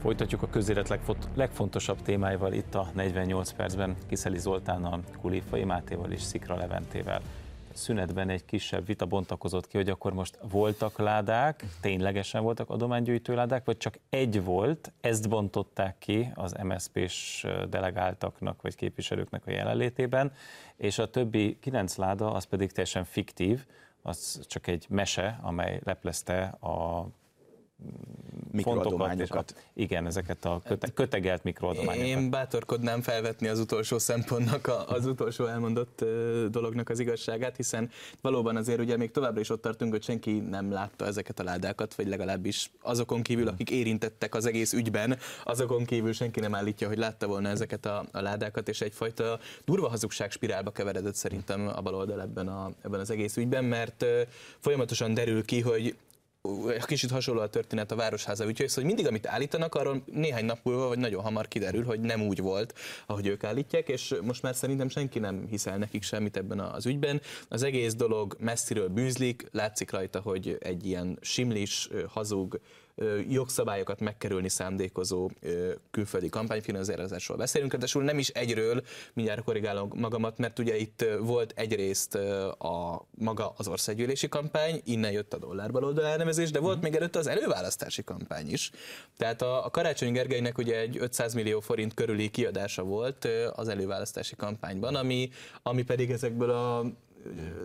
[0.00, 1.00] Folytatjuk a közélet
[1.34, 7.20] legfontosabb témáival itt a 48 percben Kiszeli Zoltánnal, Kulifai Mátéval és Szikra Leventével
[7.78, 13.64] szünetben egy kisebb vita bontakozott ki, hogy akkor most voltak ládák, ténylegesen voltak adománygyűjtő ládák,
[13.64, 20.32] vagy csak egy volt, ezt bontották ki az MSZP-s delegáltaknak vagy képviselőknek a jelenlétében,
[20.76, 23.66] és a többi kilenc láda az pedig teljesen fiktív,
[24.02, 27.06] az csak egy mese, amely leplezte a
[28.52, 29.54] mikroadományokat.
[29.74, 32.08] Igen, ezeket a köte, kötegelt mikroadományokat.
[32.08, 36.04] Én bátorkodnám felvetni az utolsó szempontnak, a, az utolsó elmondott
[36.50, 40.72] dolognak az igazságát, hiszen valóban azért ugye még továbbra is ott tartunk, hogy senki nem
[40.72, 46.12] látta ezeket a ládákat, vagy legalábbis azokon kívül, akik érintettek az egész ügyben, azokon kívül
[46.12, 50.70] senki nem állítja, hogy látta volna ezeket a, a ládákat, és egyfajta durva hazugság spirálba
[50.70, 54.04] keveredett szerintem a baloldal ebben, a, ebben az egész ügyben, mert
[54.58, 55.96] folyamatosan derül ki, hogy
[56.86, 60.88] kicsit hasonló a történet a Városháza ügyhöz, hogy mindig, amit állítanak, arról néhány nap múlva,
[60.88, 62.74] vagy nagyon hamar kiderül, hogy nem úgy volt,
[63.06, 67.20] ahogy ők állítják, és most már szerintem senki nem hiszel nekik semmit ebben az ügyben.
[67.48, 72.60] Az egész dolog messziről bűzlik, látszik rajta, hogy egy ilyen simlis, hazug,
[73.28, 75.30] jogszabályokat megkerülni szándékozó
[75.90, 78.82] külföldi kampányfinanszírozásról beszélünk, de nem is egyről,
[79.12, 82.14] mindjárt korrigálom magamat, mert ugye itt volt egyrészt
[82.58, 86.80] a maga az országgyűlési kampány, innen jött a dollárbalódó elnevezés, de volt mm.
[86.80, 88.70] még előtte az előválasztási kampány is.
[89.16, 94.36] Tehát a, a Karácsony Gergelynek ugye egy 500 millió forint körüli kiadása volt az előválasztási
[94.36, 95.30] kampányban, ami,
[95.62, 96.84] ami pedig ezekből a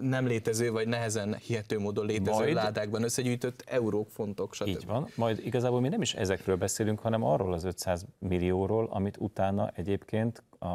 [0.01, 4.67] nem létező, vagy nehezen hihető módon létező Majd, ládákban összegyűjtött eurók, fontok, stb.
[4.67, 5.07] Így van.
[5.15, 10.43] Majd igazából mi nem is ezekről beszélünk, hanem arról az 500 millióról, amit utána egyébként,
[10.59, 10.67] a,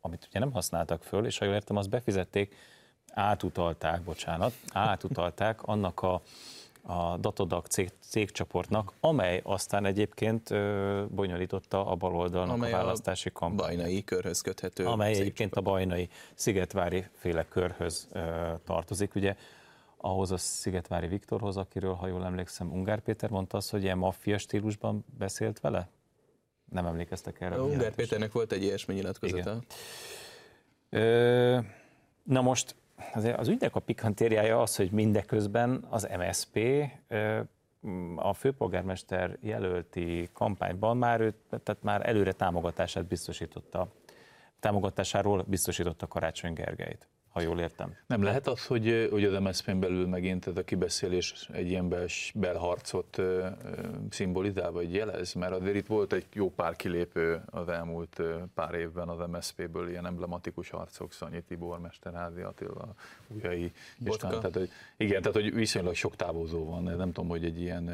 [0.00, 2.54] amit ugye nem használtak föl, és ha jól értem, azt befizették,
[3.12, 6.22] átutalták, bocsánat, átutalták annak a
[6.86, 13.76] a Datodak cég, cégcsoportnak, amely aztán egyébként ö, bonyolította a baloldalnak amely a választási kampányt.
[13.76, 19.14] bajnai körhöz köthető Amely egyébként a bajnai Szigetvári féle körhöz ö, tartozik.
[19.14, 19.36] Ugye
[19.96, 24.38] ahhoz a Szigetvári Viktorhoz, akiről, ha jól emlékszem, Ungár Péter mondta azt, hogy ilyen maffia
[24.38, 25.88] stílusban beszélt vele?
[26.70, 27.60] Nem emlékeztek erre?
[27.60, 29.58] Ungár Péternek volt egy ilyesmi nyilatkozata.
[30.90, 31.58] Ö,
[32.22, 32.74] na most
[33.14, 36.58] azért az ügynek a pikantériája az, hogy mindeközben az MSP
[38.16, 43.88] a főpolgármester jelölti kampányban már, ő, tehát már előre támogatását biztosította,
[44.60, 47.96] támogatásáról biztosította Karácsony Gergelyt ha jól értem.
[48.06, 52.06] Nem lehet az, hogy, hogy az MSZP-n belül megint ez a kibeszélés egy ilyen bel,
[52.34, 53.22] belharcot
[54.10, 55.32] szimbolizál, vagy jelez?
[55.32, 58.22] Mert azért itt volt egy jó pár kilépő az elmúlt
[58.54, 62.94] pár évben az MSZP-ből, ilyen emblematikus harcok, Szanyi Tibor, Mesterházi Attila,
[63.28, 63.72] Ujjai.
[64.04, 67.90] És tehát, hogy, igen, tehát hogy viszonylag sok távozó van, nem tudom, hogy egy ilyen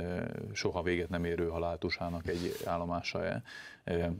[0.52, 3.42] soha véget nem érő haláltusának egy állomása-e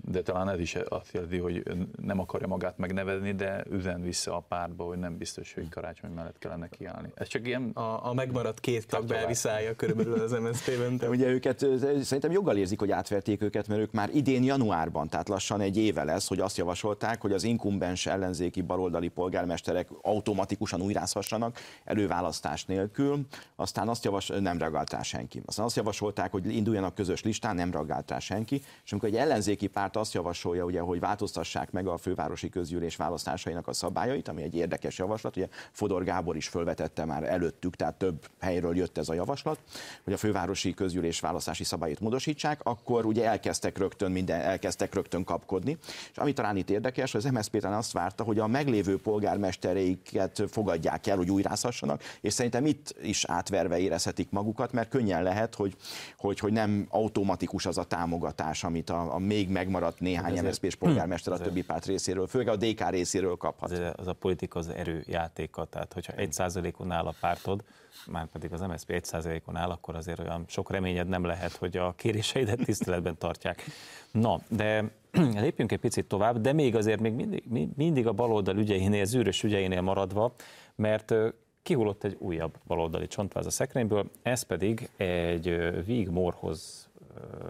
[0.05, 1.63] de talán ez is azt jelzi, hogy
[2.01, 6.39] nem akarja magát megnevezni, de üzen vissza a pártba, hogy nem biztos, hogy karácsony mellett
[6.39, 7.13] kellene kiállni.
[7.15, 7.71] Ez csak ilyen...
[7.71, 10.97] A, a megmaradt két tag belviszája körülbelül az MSZP-ben.
[10.97, 11.59] De ugye őket
[12.03, 16.05] szerintem joggal érzik, hogy átverték őket, mert ők már idén januárban, tehát lassan egy éve
[16.05, 23.27] lesz, hogy azt javasolták, hogy az inkumbens ellenzéki baloldali polgármesterek automatikusan újrázhassanak előválasztás nélkül.
[23.57, 25.43] Aztán azt javas, nem reagált rá senki.
[25.47, 28.63] Aztán azt javasolták, hogy induljanak közös listán, nem reagált rá senki.
[28.85, 32.97] És amikor egy ellenzék ellenzéki párt azt javasolja, ugye, hogy változtassák meg a fővárosi közgyűlés
[32.97, 37.95] választásainak a szabályait, ami egy érdekes javaslat, ugye Fodor Gábor is fölvetette már előttük, tehát
[37.95, 39.59] több helyről jött ez a javaslat,
[40.05, 45.77] hogy a fővárosi közgyűlés választási szabályt módosítsák, akkor ugye elkezdtek rögtön minden, elkezdtek rögtön kapkodni.
[46.11, 51.07] És ami talán itt érdekes, az MSZP talán azt várta, hogy a meglévő polgármestereiket fogadják
[51.07, 55.77] el, hogy újrázhassanak, és szerintem itt is átverve érezhetik magukat, mert könnyen lehet, hogy,
[56.17, 61.33] hogy, hogy nem automatikus az a támogatás, amit a, a még megmaradt néhány MSZP-s polgármester
[61.33, 63.71] a többi párt részéről, főleg a DK részéről kaphat.
[63.97, 67.65] Az, a politika az erőjátéka, tehát hogyha egy százalékon áll a pártod,
[68.07, 71.77] már pedig az MSZP egy százalékon áll, akkor azért olyan sok reményed nem lehet, hogy
[71.77, 73.65] a kéréseidet tiszteletben tartják.
[74.11, 74.91] Na, de
[75.45, 77.45] lépjünk egy picit tovább, de még azért még mindig,
[77.77, 80.35] mindig a baloldal ügyeinél, zűrös ügyeinél maradva,
[80.75, 81.15] mert
[81.63, 85.49] kihullott egy újabb baloldali csontváz a szekrényből, ez pedig egy
[85.87, 86.89] Wigmorhoz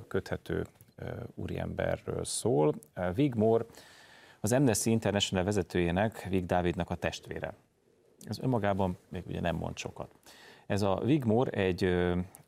[0.09, 0.67] köthető
[1.35, 2.75] úriemberről szól.
[3.17, 3.65] Wigmore
[4.45, 7.55] az Amnesty International vezetőjének, Vig Dávidnak a testvére.
[8.25, 10.11] Ez önmagában még ugye nem mond sokat.
[10.67, 11.83] Ez a Wigmore egy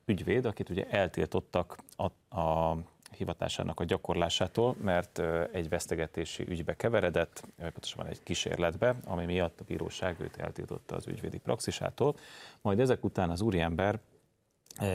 [0.05, 2.77] ügyvéd, akit ugye eltiltottak a, a
[3.17, 5.19] hivatásának a gyakorlásától, mert
[5.53, 11.39] egy vesztegetési ügybe keveredett, pontosan egy kísérletbe, ami miatt a bíróság őt eltiltotta az ügyvédi
[11.39, 12.17] praxisától.
[12.61, 13.99] Majd ezek után az úriember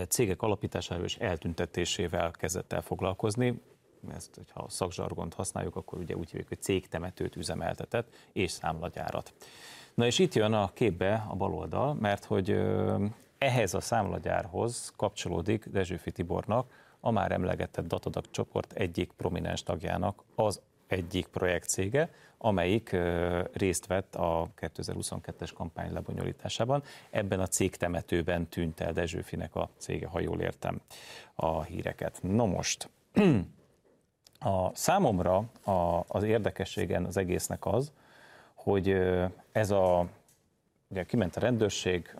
[0.07, 3.61] cégek alapításával és eltüntetésével kezdett el foglalkozni,
[4.15, 9.33] ezt, hogyha a szakzsargont használjuk, akkor ugye úgy hívjuk, hogy cégtemetőt üzemeltetett és számlagyárat.
[9.93, 12.59] Na és itt jön a képbe a baloldal, mert hogy
[13.37, 20.61] ehhez a számlagyárhoz kapcsolódik Dezsőfi Tibornak a már emlegetett Datadag csoport egyik prominens tagjának az
[20.87, 22.95] egyik projektcége, amelyik
[23.53, 26.83] részt vett a 2022-es kampány lebonyolításában.
[27.09, 30.81] Ebben a cégtemetőben tűnt el Dezsőfinek a cége, ha jól értem
[31.35, 32.19] a híreket.
[32.21, 32.89] No most,
[34.39, 37.91] a számomra a, az érdekességen az egésznek az,
[38.53, 38.97] hogy
[39.51, 40.07] ez a
[40.91, 42.15] ugye kiment a rendőrség,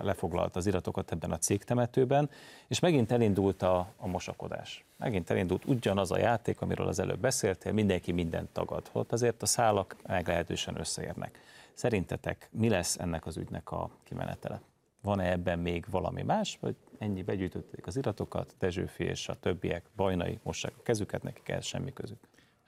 [0.00, 2.30] lefoglalta az iratokat ebben a cégtemetőben,
[2.68, 4.84] és megint elindult a, a mosakodás.
[4.96, 8.90] Megint elindult ugyanaz a játék, amiről az előbb beszéltél, mindenki mindent tagad.
[8.92, 11.40] Ott azért a szálak meglehetősen összeérnek.
[11.74, 14.60] Szerintetek mi lesz ennek az ügynek a kimenetele?
[15.02, 20.38] Van-e ebben még valami más, vagy ennyi begyűjtötték az iratokat, Dezsőfi és a többiek bajnai
[20.42, 22.18] mossák a kezüket, nekik ez semmi közük?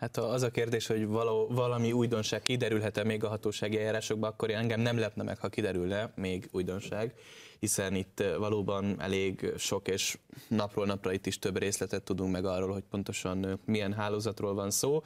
[0.05, 4.81] Hát az a kérdés, hogy való, valami újdonság kiderülhet-e még a hatósági eljárásokban, akkor engem
[4.81, 7.15] nem lepne meg, ha kiderülne még újdonság,
[7.59, 12.73] hiszen itt valóban elég sok és napról napra itt is több részletet tudunk meg arról,
[12.73, 15.03] hogy pontosan milyen hálózatról van szó.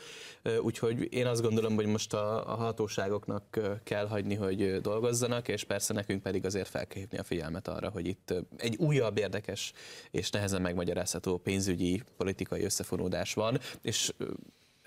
[0.62, 5.92] Úgyhogy én azt gondolom, hogy most a, a hatóságoknak kell hagyni, hogy dolgozzanak, és persze
[5.92, 9.72] nekünk pedig azért fel kell hívni a figyelmet arra, hogy itt egy újabb érdekes
[10.10, 14.12] és nehezen megmagyarázható pénzügyi politikai összefonódás van, és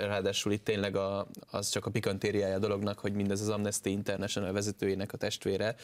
[0.08, 4.52] ráadásul itt tényleg a, az csak a pikantériája a dolognak, hogy mindez az Amnesty International
[4.52, 5.76] vezetőjének a testvére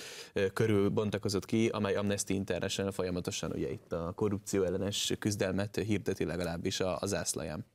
[0.53, 6.79] körül bontakozott ki, amely Amnesty International folyamatosan ugye itt a korrupció ellenes küzdelmet hirdeti legalábbis
[6.79, 7.65] a, az zászlaján.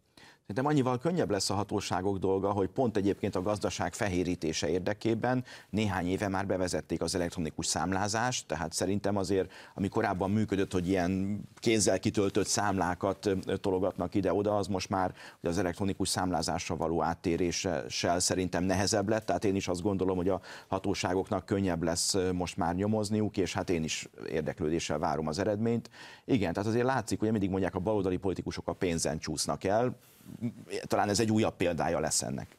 [0.47, 6.07] Szerintem annyival könnyebb lesz a hatóságok dolga, hogy pont egyébként a gazdaság fehérítése érdekében néhány
[6.07, 11.99] éve már bevezették az elektronikus számlázást, tehát szerintem azért, ami korábban működött, hogy ilyen kézzel
[11.99, 19.09] kitöltött számlákat tologatnak ide-oda, az most már hogy az elektronikus számlázásra való áttéréssel szerintem nehezebb
[19.09, 23.53] lett, tehát én is azt gondolom, hogy a hatóságoknak könnyebb lesz most már nyomozniuk, és
[23.53, 25.91] hát én is érdeklődéssel várom az eredményt.
[26.25, 29.97] Igen, tehát azért látszik, hogy mindig mondják, a baloldali politikusok a pénzen csúsznak el,
[30.87, 32.57] talán ez egy újabb példája lesz ennek.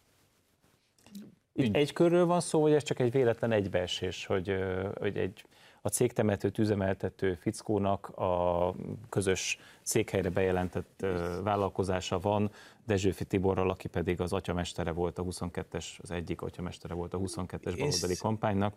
[1.53, 4.55] Itt egy körről van szó, vagy ez csak egy véletlen egybeesés, hogy,
[4.99, 5.45] hogy egy
[5.85, 8.75] a cégtemetőt üzemeltető fickónak a
[9.09, 11.05] közös székhelyre bejelentett
[11.43, 12.51] vállalkozása van,
[12.85, 17.73] Dezsőfi Tiborral, aki pedig az atyamestere volt a 22-es, az egyik atyamestere volt a 22-es
[17.77, 18.75] baloldali kampánynak,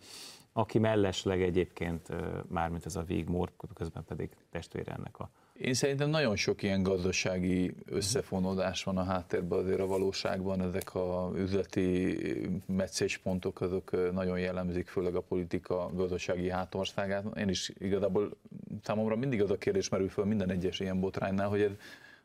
[0.53, 2.09] aki mellesleg egyébként,
[2.49, 5.31] mármint ez a Vigmore, közben pedig testvére ennek a
[5.61, 11.33] én szerintem nagyon sok ilyen gazdasági összefonódás van a háttérben azért a valóságban, ezek a
[11.37, 12.19] üzleti
[12.67, 17.39] meccéspontok azok nagyon jellemzik, főleg a politika gazdasági hátországát.
[17.39, 18.37] Én is igazából
[18.83, 21.73] számomra mindig az a kérdés merül föl minden egyes ilyen botránynál, hogy ez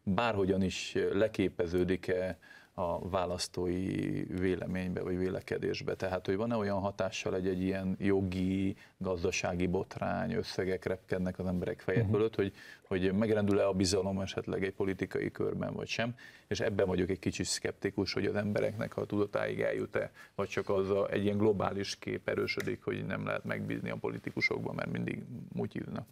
[0.03, 2.37] bárhogyan is leképeződik-e
[2.73, 5.95] a választói véleménybe vagy vélekedésbe.
[5.95, 11.79] Tehát, hogy van-e olyan hatással egy, egy ilyen jogi, gazdasági botrány, összegek repkednek az emberek
[11.79, 12.15] feje uh-huh.
[12.15, 12.53] fölött, hogy,
[12.87, 16.15] hogy megrendül-e a bizalom esetleg egy politikai körben, vagy sem.
[16.47, 20.89] És ebben vagyok egy kicsit szkeptikus, hogy az embereknek a tudatáig eljut-e, vagy csak az
[20.89, 26.05] a, egy ilyen globális kép erősödik, hogy nem lehet megbízni a politikusokban, mert mindig mutyiznak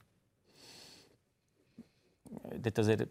[2.61, 3.05] de azért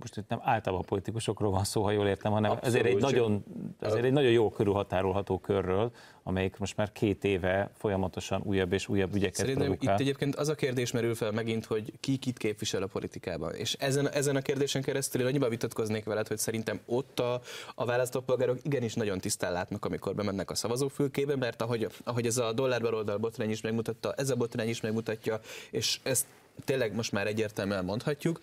[0.00, 3.44] most itt nem általában politikusokról van szó, ha jól értem, hanem Abszolút, ezért egy, nagyon,
[3.80, 9.14] ezért egy nagyon jó körülhatárolható körről, amelyik most már két éve folyamatosan újabb és újabb
[9.14, 9.94] ügyeket Szerintem produkál.
[9.94, 13.54] itt egyébként az a kérdés merül fel megint, hogy ki kit képvisel a politikában.
[13.54, 17.40] És ezen, ezen a kérdésen keresztül én annyiban vitatkoznék veled, hogy szerintem ott a,
[17.74, 22.52] a választópolgárok igenis nagyon tisztán látnak, amikor bemennek a szavazófülkébe, mert ahogy, ahogy ez a
[22.52, 26.26] dollárbaroldal botrány is megmutatta, ez a botrány is megmutatja, és ezt
[26.64, 28.38] tényleg most már egyértelműen mondhatjuk.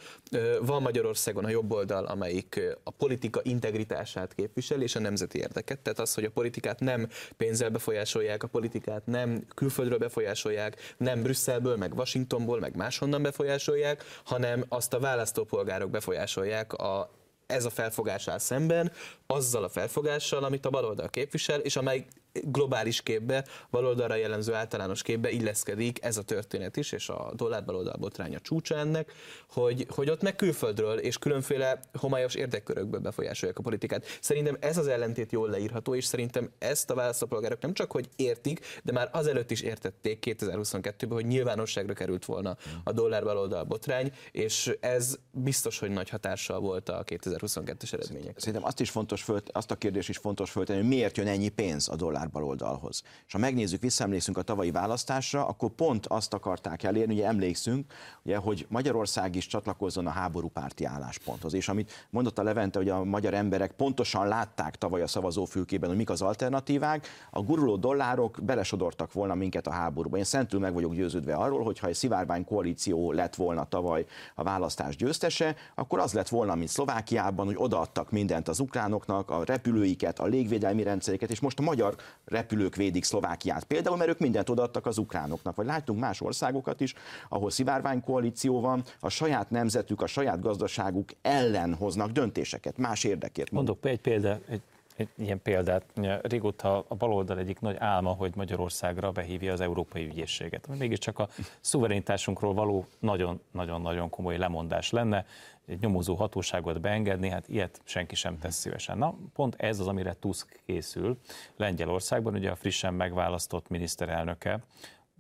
[0.62, 5.80] Van Magyarországon a jobb oldal, amelyik a politika integritását képviseli, és a nemzeti érdeket.
[5.80, 11.78] Tehát az, hogy a politikát nem pénzzel befolyásolják, a politikát nem külföldről befolyásolják, nem Brüsszelből,
[11.78, 17.12] meg Washingtonból, meg máshonnan befolyásolják, hanem azt a választópolgárok befolyásolják a
[17.48, 18.92] ez a felfogás áll szemben,
[19.28, 22.06] azzal a felfogással, amit a baloldal képvisel, és amely
[22.42, 27.96] globális képbe, baloldalra jellemző általános képbe illeszkedik ez a történet is, és a dollár baloldal
[28.00, 29.12] botránya csúcsa ennek,
[29.50, 34.06] hogy, hogy ott meg külföldről és különféle homályos érdekkörökből befolyásolják a politikát.
[34.22, 38.66] Szerintem ez az ellentét jól leírható, és szerintem ezt a választópolgárok nem csak hogy értik,
[38.84, 44.78] de már azelőtt is értették 2022-ben, hogy nyilvánosságra került volna a dollár baloldal botrány, és
[44.80, 48.40] ez biztos, hogy nagy hatással volt a 2022-es eredmények.
[48.40, 51.50] Szerintem azt is fontos föl, azt a kérdést is fontos föltenni, hogy miért jön ennyi
[51.50, 53.04] pénz a dollár baloldalhoz.
[53.28, 57.94] És ha megnézzük, visszaemlékszünk a tavalyi választásra, akkor pont azt akarták elérni, ugye emlékszünk,
[58.24, 61.54] ugye, hogy Magyarország is csatlakozzon a háborúpárti állásponthoz.
[61.54, 65.98] És amit mondott a Levente, hogy a magyar emberek pontosan látták tavaly a szavazófülkében, hogy
[65.98, 70.18] mik az alternatívák, a guruló dollárok belesodortak volna minket a háborúba.
[70.18, 74.06] Én szentül meg vagyok győződve arról, hogy ha egy szivárvány koalíció lett volna tavaly
[74.36, 79.44] a választás győztese, akkor az lett volna, mint Szlovákiában, hogy odaadtak mindent az ukránoknak, a
[79.44, 84.50] repülőiket, a légvédelmi rendszereket, és most a magyar repülők védik Szlovákiát például, mert ők mindent
[84.50, 85.56] odaadtak az ukránoknak.
[85.56, 86.94] Vagy láttunk más országokat is,
[87.30, 93.52] ahol szivárvány koalíció van, a saját nemzetük, a saját gazdaságuk ellen hoznak döntéseket, más érdekért.
[93.52, 94.62] Mondok egy példa, egy
[94.96, 95.86] egy ilyen példát.
[96.22, 100.68] Régóta a baloldal egyik nagy álma, hogy Magyarországra behívja az Európai Ügyészséget.
[100.68, 101.28] Mégiscsak a
[101.62, 105.26] szuverenitásunkról való nagyon-nagyon-nagyon komoly lemondás lenne,
[105.66, 108.98] egy nyomozó hatóságot beengedni, hát ilyet senki sem tesz szívesen.
[108.98, 111.20] Na, pont ez az, amire Tusk készül
[111.58, 114.60] Lengyelországban, ugye a frissen megválasztott miniszterelnöke,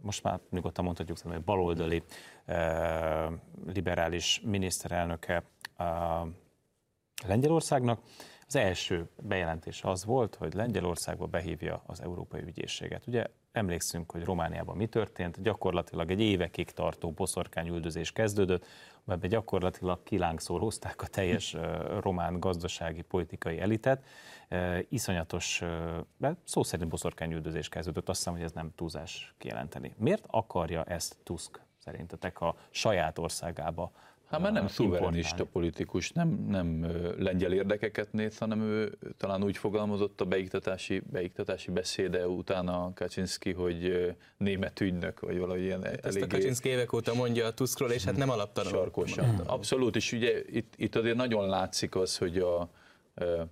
[0.01, 2.03] most már nyugodtan mondhatjuk, hogy baloldali
[2.45, 3.27] eh,
[3.73, 5.43] liberális miniszterelnöke
[5.77, 5.87] eh,
[7.27, 7.99] Lengyelországnak,
[8.55, 13.07] az első bejelentés az volt, hogy Lengyelországba behívja az Európai Ügyészséget.
[13.07, 18.65] Ugye emlékszünk, hogy Romániában mi történt, gyakorlatilag egy évekig tartó boszorkányüldözés kezdődött,
[19.03, 21.55] mert gyakorlatilag kilángszól hozták a teljes
[21.99, 24.05] román gazdasági politikai elitet.
[24.89, 25.63] Iszonyatos,
[26.43, 29.93] szó szerint boszorkányüldözés kezdődött, azt hiszem, hogy ez nem túlzás kijelenteni.
[29.97, 33.91] Miért akarja ezt Tusk szerintetek a saját országába
[34.33, 40.21] Hát mert nem szuverenista politikus, nem, nem lengyel érdekeket néz, hanem ő talán úgy fogalmazott
[40.21, 46.23] a beiktatási, beiktatási beszéde után a Kaczynski, hogy német ügynök, vagy valahogy ilyen Ezt eléggé...
[46.23, 48.71] a Kaczynski évek óta mondja a Tuskról, és hát nem alaptalan.
[48.71, 49.39] Sarkosan.
[49.45, 52.69] Abszolút, és ugye itt, itt azért nagyon látszik az, hogy a,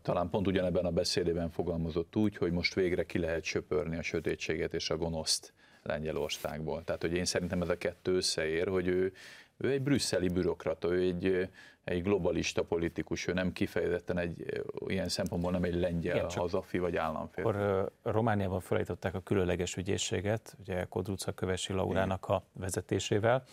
[0.01, 4.73] talán pont ugyanebben a beszédében fogalmazott úgy, hogy most végre ki lehet söpörni a sötétséget
[4.73, 5.53] és a gonoszt
[5.83, 6.83] Lengyelországból.
[6.83, 9.13] Tehát, hogy én szerintem ez a kettő összeér, hogy ő
[9.61, 11.49] ő egy brüsszeli bürokrata, ő egy,
[11.83, 16.95] egy globalista politikus, ő nem kifejezetten egy ilyen szempontból nem egy lengyel Igen, hazafi vagy
[16.95, 17.45] államfél.
[17.45, 23.43] Akkor Romániában felállították a különleges ügyészséget, ugye Kodruca Kövesi Laurának a vezetésével,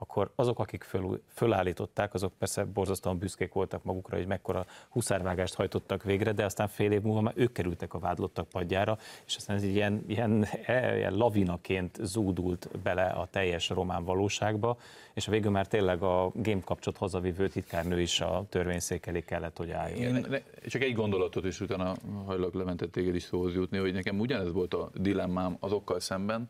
[0.00, 6.02] akkor azok, akik föl, fölállították, azok persze borzasztóan büszkék voltak magukra, hogy mekkora huszárvágást hajtottak
[6.02, 9.62] végre, de aztán fél év múlva már ők kerültek a vádlottak padjára, és aztán ez
[9.62, 10.46] ilyen, ilyen,
[10.96, 14.78] ilyen lavinaként zúdult bele a teljes román valóságba,
[15.14, 19.56] és a végül már tényleg a game kapcsot hazavívő titkárnő is a törvényszék elé kellett,
[19.56, 20.16] hogy álljon.
[20.16, 21.94] Én, csak egy gondolatot is utána
[22.26, 26.48] hajlak lementett téged is szóhoz jutni, hogy nekem ugyanez volt a dilemmám azokkal szemben,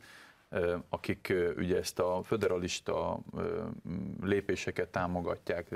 [0.89, 3.21] akik ugye ezt a föderalista
[4.23, 5.75] lépéseket támogatják.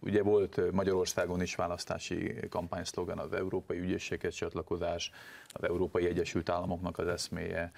[0.00, 5.10] Ugye volt Magyarországon is választási kampányszlogan az Európai Ügyészséghez csatlakozás,
[5.48, 7.72] az Európai Egyesült Államoknak az eszméje,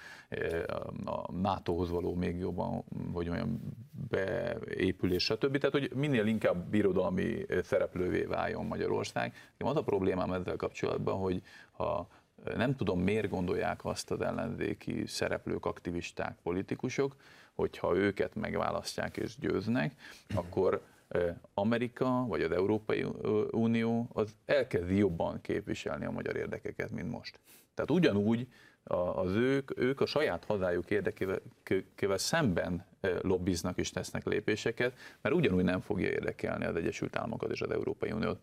[1.05, 2.83] a NATO-hoz való még jobban,
[3.13, 3.61] hogy olyan
[4.09, 5.57] beépülés, stb.
[5.57, 9.33] Tehát, hogy minél inkább birodalmi szereplővé váljon Magyarország.
[9.57, 11.41] Az a problémám ezzel kapcsolatban, hogy
[11.71, 12.07] ha
[12.55, 17.15] nem tudom, miért gondolják azt az ellenzéki szereplők, aktivisták, politikusok,
[17.53, 19.93] hogyha őket megválasztják és győznek,
[20.35, 20.81] akkor
[21.53, 23.05] Amerika vagy az Európai
[23.51, 27.39] Unió az elkezdi jobban képviselni a magyar érdekeket, mint most.
[27.73, 28.47] Tehát ugyanúgy
[29.15, 32.85] az ők, ők a saját hazájuk érdekével szemben
[33.21, 38.11] lobbiznak és tesznek lépéseket, mert ugyanúgy nem fogja érdekelni az Egyesült Államokat és az Európai
[38.11, 38.39] Uniót.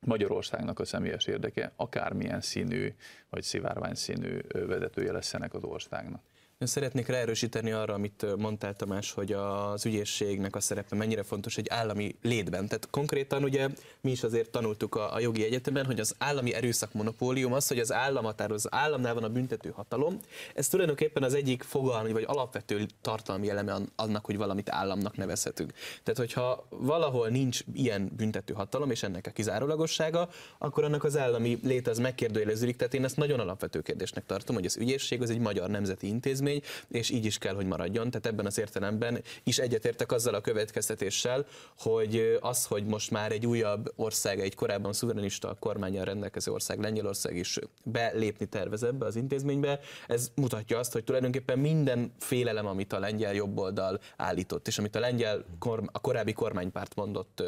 [0.00, 2.94] Magyarországnak a személyes érdeke, akármilyen színű
[3.30, 6.22] vagy szivárvány színű vezetője lesz ennek az országnak.
[6.58, 11.68] Én szeretnék ráerősíteni arra, amit mondtál Tamás, hogy az ügyészségnek a szerepe mennyire fontos egy
[11.68, 12.66] állami létben.
[12.66, 13.68] Tehát konkrétan ugye
[14.00, 17.78] mi is azért tanultuk a, a jogi egyetemen, hogy az állami erőszak monopólium az, hogy
[17.78, 20.18] az állam határoz, államnál van a büntető hatalom.
[20.54, 25.72] Ez tulajdonképpen az egyik fogalmi vagy alapvető tartalmi eleme annak, hogy valamit államnak nevezhetünk.
[26.02, 30.28] Tehát, hogyha valahol nincs ilyen büntető hatalom, és ennek a kizárólagossága,
[30.58, 32.76] akkor annak az állami lét az megkérdőjeleződik.
[32.76, 36.44] Tehát én ezt nagyon alapvető kérdésnek tartom, hogy az ügyészség az egy magyar nemzeti intézmény,
[36.46, 38.10] intézmény, és így is kell, hogy maradjon.
[38.10, 41.46] Tehát ebben az értelemben is egyetértek azzal a következtetéssel,
[41.78, 47.36] hogy az, hogy most már egy újabb ország, egy korábban szuverenista kormányjal rendelkező ország, Lengyelország
[47.36, 52.98] is belépni tervez ebbe az intézménybe, ez mutatja azt, hogy tulajdonképpen minden félelem, amit a
[52.98, 55.44] lengyel jobboldal állított, és amit a lengyel
[55.92, 57.42] a korábbi kormánypárt mondott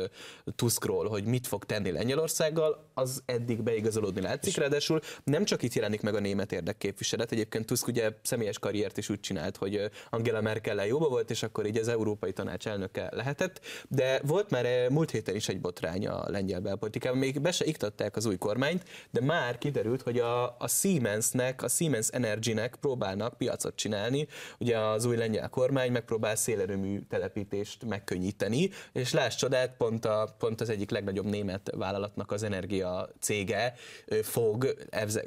[0.56, 4.56] Tuskról, hogy mit fog tenni Lengyelországgal, az eddig beigazolódni látszik.
[4.56, 8.96] Ráadásul nem csak itt jelenik meg a német érdekképviselet, egyébként Tusk ugye személyes karrier karriert
[8.98, 13.08] is úgy csinált, hogy Angela merkel jóba volt, és akkor így az Európai Tanács elnöke
[13.12, 17.64] lehetett, de volt már múlt héten is egy botrány a lengyel belpolitikában, még be se
[17.64, 23.36] iktatták az új kormányt, de már kiderült, hogy a, a Siemensnek, a Siemens Energy-nek próbálnak
[23.36, 24.26] piacot csinálni,
[24.58, 30.60] ugye az új lengyel kormány megpróbál szélerőmű telepítést megkönnyíteni, és láss csodát, pont, a, pont
[30.60, 33.74] az egyik legnagyobb német vállalatnak az energia cége
[34.22, 34.74] fog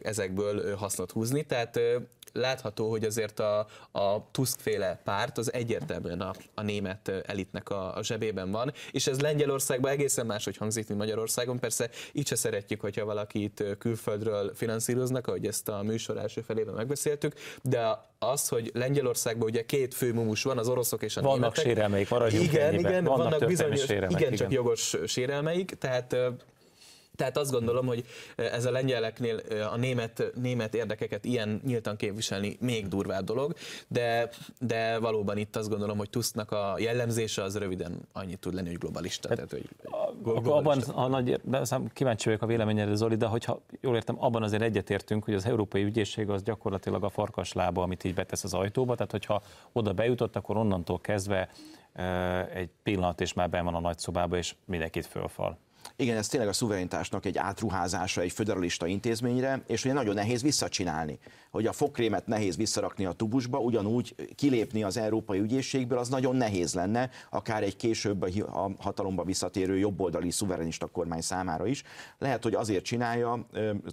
[0.03, 1.79] ezekből hasznot húzni, tehát
[2.33, 8.03] látható, hogy azért a, a Tusk-féle párt az egyértelműen a, a német elitnek a, a
[8.03, 11.59] zsebében van, és ez Lengyelországban egészen máshogy hangzik, mint Magyarországon.
[11.59, 17.33] Persze így se szeretjük, hogyha valakit külföldről finanszíroznak, ahogy ezt a műsor első felében megbeszéltük,
[17.61, 21.55] de az, hogy Lengyelországban ugye két fő mumus van, az oroszok és a vannak németek.
[21.55, 22.91] Vannak sérelmeik, maradjunk Igen, ennyiben.
[22.91, 26.15] igen, vannak, vannak bizonyos, sérelmek, igen, igen, csak jogos sérelmeik, tehát
[27.15, 28.05] tehát azt gondolom, hogy
[28.35, 29.39] ez a lengyeleknél
[29.71, 33.53] a német, német érdekeket ilyen nyíltan képviselni még durvább dolog,
[33.87, 38.67] de, de valóban itt azt gondolom, hogy Tusknak a jellemzése az röviden annyit tud lenni,
[38.67, 39.27] hogy globalista.
[39.27, 39.69] Hát, tehát, hogy
[40.21, 40.91] globalista.
[40.91, 41.61] Abban a nagy, de
[41.93, 45.83] kíváncsi vagyok a véleményedre, Zoli, de hogyha jól értem, abban azért egyetértünk, hogy az Európai
[45.83, 49.41] Ügyészség az gyakorlatilag a farkaslába, amit így betesz az ajtóba, tehát hogyha
[49.71, 51.49] oda bejutott, akkor onnantól kezdve
[52.53, 55.57] egy pillanat, és már be van a nagyszobába, és mindenkit fölfal.
[55.95, 61.19] Igen, ez tényleg a szuverenitásnak egy átruházása egy föderalista intézményre, és ugye nagyon nehéz visszacsinálni.
[61.51, 66.73] Hogy a fokrémet nehéz visszarakni a tubusba, ugyanúgy kilépni az Európai Ügyészségből, az nagyon nehéz
[66.73, 68.21] lenne, akár egy később
[68.53, 71.83] a hatalomba visszatérő jobboldali szuverenista kormány számára is.
[72.17, 73.45] Lehet, hogy azért csinálja,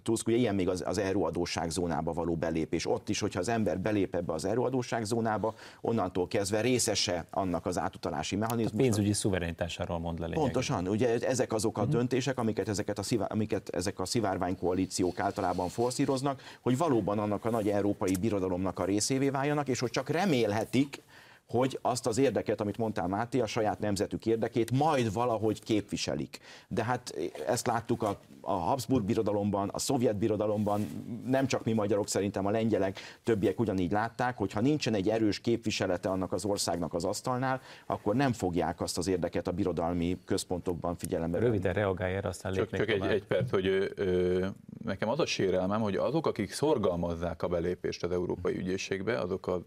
[0.03, 2.87] Tusk, ugye ilyen még az, az euróadóság zónába való belépés.
[2.87, 7.79] Ott is, hogyha az ember belép ebbe az euróadóság zónába, onnantól kezdve részese annak az
[7.79, 8.81] átutalási mechanizmusnak.
[8.81, 10.53] A pénzügyi szuverenitásáról mond le lényegében.
[10.53, 11.97] Pontosan, ugye ezek azok a uh-huh.
[11.97, 17.51] döntések, amiket, ezeket a szivá, amiket ezek a szivárványkoalíciók általában forszíroznak, hogy valóban annak a
[17.51, 21.03] nagy európai birodalomnak a részévé váljanak, és hogy csak remélhetik,
[21.49, 26.39] hogy azt az érdeket, amit mondtál Máté, a saját nemzetük érdekét majd valahogy képviselik.
[26.69, 27.15] De hát
[27.47, 30.87] ezt láttuk a, a Habsburg birodalomban, a szovjet birodalomban,
[31.27, 35.41] nem csak mi magyarok, szerintem a lengyelek, többiek ugyanígy látták, hogy ha nincsen egy erős
[35.41, 40.97] képviselete annak az országnak az asztalnál, akkor nem fogják azt az érdeket a birodalmi központokban
[40.97, 44.47] figyelembe Röviden reagálj erre, aztán Csak, csak egy, egy perc, hogy ö, ö,
[44.85, 49.63] nekem az a sérelmem, hogy azok, akik szorgalmazzák a belépést az Európai Ügyészségbe, azok a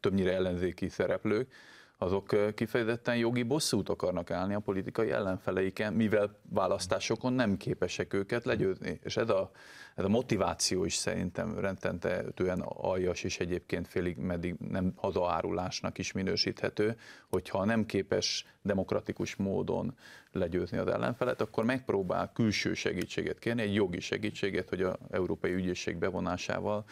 [0.00, 1.52] többnyire ellenzéki szereplők, szereplők,
[1.98, 9.00] azok kifejezetten jogi bosszút akarnak állni a politikai ellenfeleiken, mivel választásokon nem képesek őket legyőzni.
[9.02, 9.50] És ez a,
[9.94, 16.96] ez a motiváció is szerintem rendtentetően aljas és egyébként félig meddig nem hazaárulásnak is minősíthető,
[17.28, 19.94] hogyha nem képes demokratikus módon
[20.32, 25.96] legyőzni az ellenfelet, akkor megpróbál külső segítséget kérni, egy jogi segítséget, hogy az Európai Ügyészség
[25.96, 26.84] bevonásával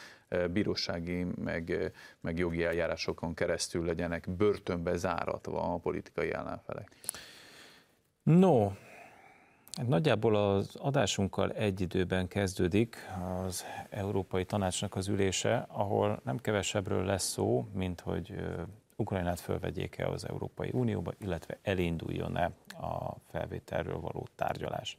[0.53, 6.91] bírósági meg, meg jogi eljárásokon keresztül legyenek börtönbe záratva a politikai ellenfelek.
[8.23, 8.71] No,
[9.87, 12.97] Nagyjából az adásunkkal egy időben kezdődik
[13.45, 18.35] az Európai Tanácsnak az ülése, ahol nem kevesebbről lesz szó, mint hogy
[18.97, 24.97] Ukrajnát fölvegyék-e az Európai Unióba, illetve elinduljon-e a felvételről való tárgyalás.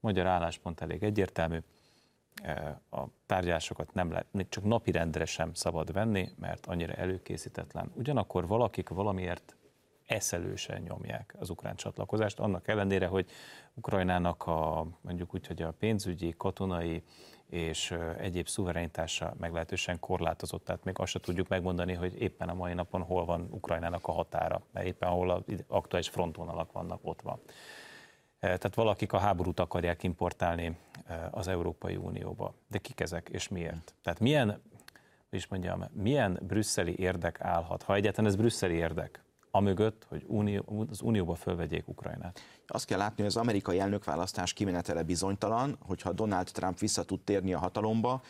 [0.00, 1.58] Magyar álláspont elég egyértelmű,
[2.90, 7.92] a tárgyalásokat nem lehet, csak napirendre sem szabad venni, mert annyira előkészítetlen.
[7.94, 9.56] Ugyanakkor valakik valamiért
[10.06, 13.30] eszelősen nyomják az ukrán csatlakozást, annak ellenére, hogy
[13.74, 17.02] Ukrajnának a mondjuk úgy, hogy a pénzügyi, katonai
[17.50, 22.74] és egyéb szuverenitása meglehetősen korlátozott, tehát még azt se tudjuk megmondani, hogy éppen a mai
[22.74, 27.40] napon hol van Ukrajnának a határa, mert éppen ahol az aktuális frontvonalak vannak, ott van.
[28.44, 30.76] Tehát valakik a háborút akarják importálni
[31.30, 32.54] az Európai Unióba.
[32.68, 33.94] De kik ezek és miért?
[34.02, 34.62] Tehát milyen,
[35.30, 39.23] is mondjam, milyen brüsszeli érdek állhat, ha egyáltalán ez brüsszeli érdek,
[39.54, 42.40] amögött, hogy unió, az Unióba fölvegyék Ukrajnát?
[42.66, 47.54] Azt kell látni, hogy az amerikai elnökválasztás kimenetele bizonytalan, hogyha Donald Trump vissza tud térni
[47.54, 48.22] a hatalomba,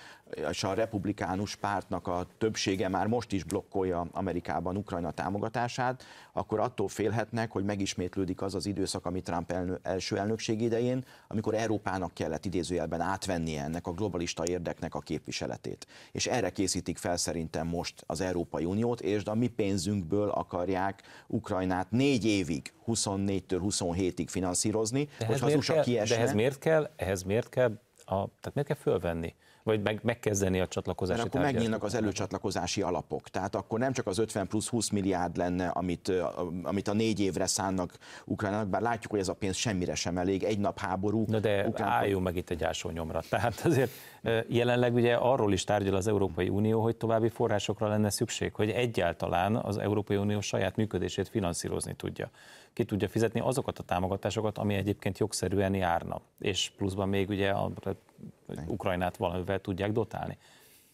[0.51, 6.89] és a republikánus pártnak a többsége már most is blokkolja Amerikában Ukrajna támogatását, akkor attól
[6.89, 12.45] félhetnek, hogy megismétlődik az az időszak, ami Trump elnö, első elnökség idején, amikor Európának kellett
[12.45, 15.87] idézőjelben átvennie ennek a globalista érdeknek a képviseletét.
[16.13, 21.91] És erre készítik fel szerintem most az Európai Uniót, és a mi pénzünkből akarják Ukrajnát
[21.91, 26.15] négy évig, 24-től 27-ig finanszírozni, de hogyha az USA kell, kiesne...
[26.15, 29.35] De ehhez miért kell, ehhez miért kell, a, tehát miért kell fölvenni?
[29.65, 33.29] vagy meg, megkezdeni a csatlakozási Mert akkor megnyílnak az előcsatlakozási alapok.
[33.29, 36.13] Tehát akkor nem csak az 50 plusz 20 milliárd lenne, amit,
[36.63, 37.95] amit a négy évre szánnak
[38.25, 41.25] Ukrajnának, bár látjuk, hogy ez a pénz semmire sem elég, egy nap háború.
[41.29, 41.89] Na de Ukrán...
[41.89, 43.23] álljunk meg itt egy ásó nyomra.
[43.29, 43.91] Tehát azért
[44.49, 49.57] jelenleg ugye arról is tárgyal az Európai Unió, hogy további forrásokra lenne szükség, hogy egyáltalán
[49.57, 52.31] az Európai Unió saját működését finanszírozni tudja
[52.75, 56.21] ki tudja fizetni azokat a támogatásokat, ami egyébként jogszerűen járna.
[56.39, 57.91] És pluszban még ugye a, a
[58.67, 60.39] Ukrajnát valamivel tudják dotálni.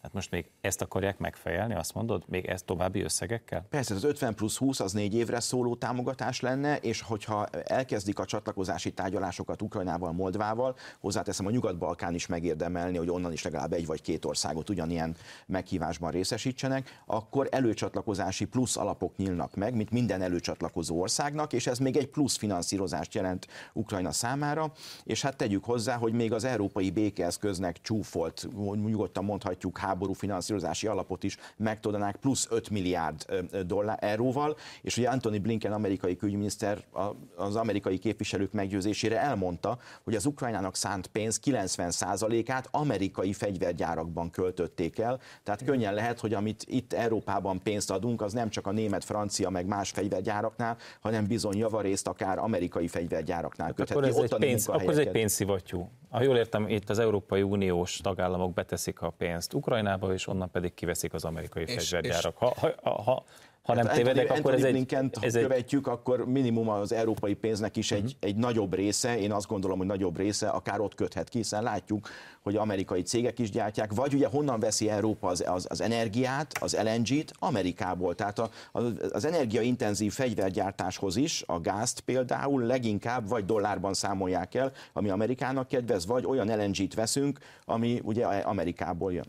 [0.01, 3.65] Tehát most még ezt akarják megfejelni, azt mondod, még ezt további összegekkel?
[3.69, 8.25] Persze, az 50 plusz 20 az négy évre szóló támogatás lenne, és hogyha elkezdik a
[8.25, 14.01] csatlakozási tárgyalásokat Ukrajnával, Moldvával, hozzáteszem, a Nyugat-Balkán is megérdemelni, hogy onnan is legalább egy vagy
[14.01, 21.53] két országot ugyanilyen meghívásban részesítsenek, akkor előcsatlakozási plusz alapok nyílnak meg, mint minden előcsatlakozó országnak,
[21.53, 24.71] és ez még egy plusz finanszírozást jelent Ukrajna számára,
[25.03, 31.23] és hát tegyük hozzá, hogy még az európai békeeszköznek csúfolt, nyugodtan mondhatjuk, háború finanszírozási alapot
[31.23, 33.25] is megtoldanák plusz 5 milliárd
[33.65, 36.83] dollár, euróval, és ugye Anthony Blinken, amerikai külügyminiszter
[37.35, 45.19] az amerikai képviselők meggyőzésére elmondta, hogy az Ukrajnának szánt pénz 90%-át amerikai fegyvergyárakban költötték el,
[45.43, 49.49] tehát könnyen lehet, hogy amit itt Európában pénzt adunk, az nem csak a német, francia,
[49.49, 54.89] meg más fegyvergyáraknál, hanem bizony javarészt akár amerikai fegyvergyáraknál köthet akkor ez, egy pénz, akkor
[54.89, 55.89] ez egy pénzszivattyú.
[56.11, 60.73] Ha jól értem, itt az Európai Uniós tagállamok beteszik a pénzt Ukrajnába, és onnan pedig
[60.73, 62.37] kiveszik az amerikai fegyvergyárak.
[62.37, 63.23] Ha, ha, ha,
[63.61, 64.95] ha nem hát tévedek, Anthony, akkor ez egy...
[65.21, 65.41] Ez egy...
[65.41, 68.15] követjük, akkor minimum az európai pénznek is egy, uh-huh.
[68.19, 72.09] egy nagyobb része, én azt gondolom, hogy nagyobb része akár ott köthet ki, hiszen látjuk,
[72.41, 76.77] hogy amerikai cégek is gyártják, vagy ugye honnan veszi Európa az, az, az energiát, az
[76.83, 77.33] LNG-t?
[77.39, 78.15] Amerikából.
[78.15, 84.71] Tehát a, az, az energiaintenzív fegyvergyártáshoz is, a gázt például leginkább vagy dollárban számolják el,
[84.93, 89.25] ami Amerikának kedvez, vagy olyan LNG-t veszünk, ami ugye Amerikából jön.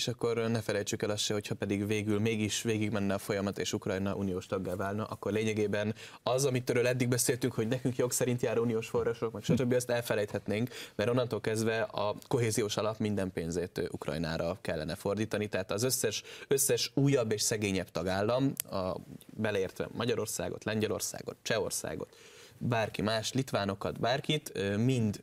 [0.00, 3.72] És akkor ne felejtsük el azt se, hogyha pedig végül mégis végigmenne a folyamat, és
[3.72, 8.42] Ukrajna uniós taggá válna, akkor lényegében az, amit erről eddig beszéltünk, hogy nekünk jog szerint
[8.42, 9.72] jár uniós források, meg stb.
[9.72, 15.82] ezt elfelejthetnénk, mert onnantól kezdve a kohéziós alap minden pénzét Ukrajnára kellene fordítani, tehát az
[15.82, 18.96] összes, összes újabb és szegényebb tagállam, a,
[19.36, 22.16] beleértve Magyarországot, Lengyelországot, Csehországot,
[22.58, 25.22] bárki más, litvánokat, bárkit, mind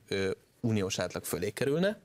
[0.62, 2.00] uniós átlag fölé kerülne,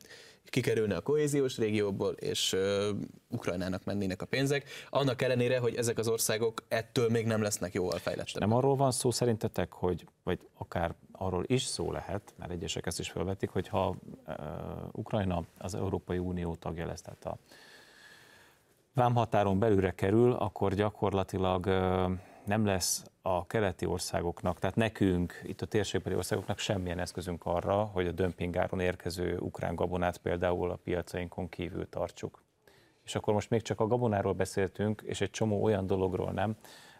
[0.52, 2.88] kikerülne a kohéziós régióból, és uh,
[3.28, 7.98] Ukrajnának mennének a pénzek, annak ellenére, hogy ezek az országok ettől még nem lesznek jóval
[7.98, 8.38] fejlettek.
[8.38, 12.98] Nem arról van szó szerintetek, hogy, vagy akár arról is szó lehet, mert egyesek ezt
[12.98, 13.96] is felvetik, hogy ha
[14.26, 14.34] uh,
[14.92, 17.38] Ukrajna az Európai Unió tagja lesz, tehát a
[18.94, 22.10] vámhatáron belülre kerül, akkor gyakorlatilag uh,
[22.44, 28.06] nem lesz a keleti országoknak, tehát nekünk, itt a térségbeli országoknak semmilyen eszközünk arra, hogy
[28.06, 32.42] a dömpingáron érkező ukrán gabonát például a piacainkon kívül tartsuk.
[33.04, 36.56] És akkor most még csak a gabonáról beszéltünk, és egy csomó olyan dologról nem,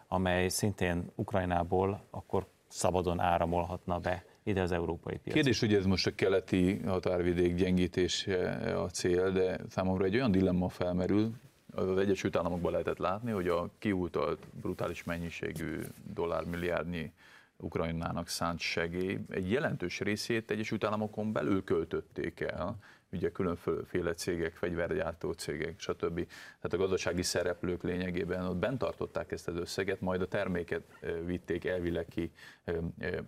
[0.07, 5.33] amely szintén Ukrajnából akkor szabadon áramolhatna be ide az európai piacra.
[5.33, 8.49] Kérdés, hogy ez most a keleti határvidék gyengítése
[8.81, 11.31] a cél, de számomra egy olyan dilemma felmerül,
[11.75, 15.79] az Egyesült Államokban lehetett látni, hogy a kiútolt brutális mennyiségű
[16.13, 17.11] dollármilliárdnyi
[17.57, 22.77] Ukrajnának szánt segély egy jelentős részét Egyesült Államokon belül költötték el,
[23.13, 26.15] ugye különféle cégek, fegyvergyártó cégek, stb.
[26.55, 30.83] Tehát a gazdasági szereplők lényegében ott bent tartották ezt az összeget, majd a terméket
[31.25, 32.31] vitték elvileg ki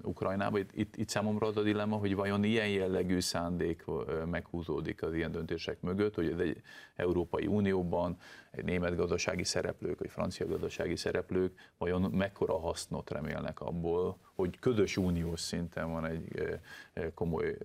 [0.02, 0.58] Ukrajnába.
[0.60, 3.84] Itt, itt, itt számomra az a dilemma, hogy vajon ilyen jellegű szándék
[4.26, 6.62] meghúzódik az ilyen döntések mögött, hogy egy
[6.96, 8.18] Európai Unióban
[8.52, 14.98] egy német gazdasági szereplők, vagy francia gazdasági szereplők vajon mekkora hasznot remélnek abból, hogy közös
[14.98, 16.60] uniós szinten van egy
[17.14, 17.58] komoly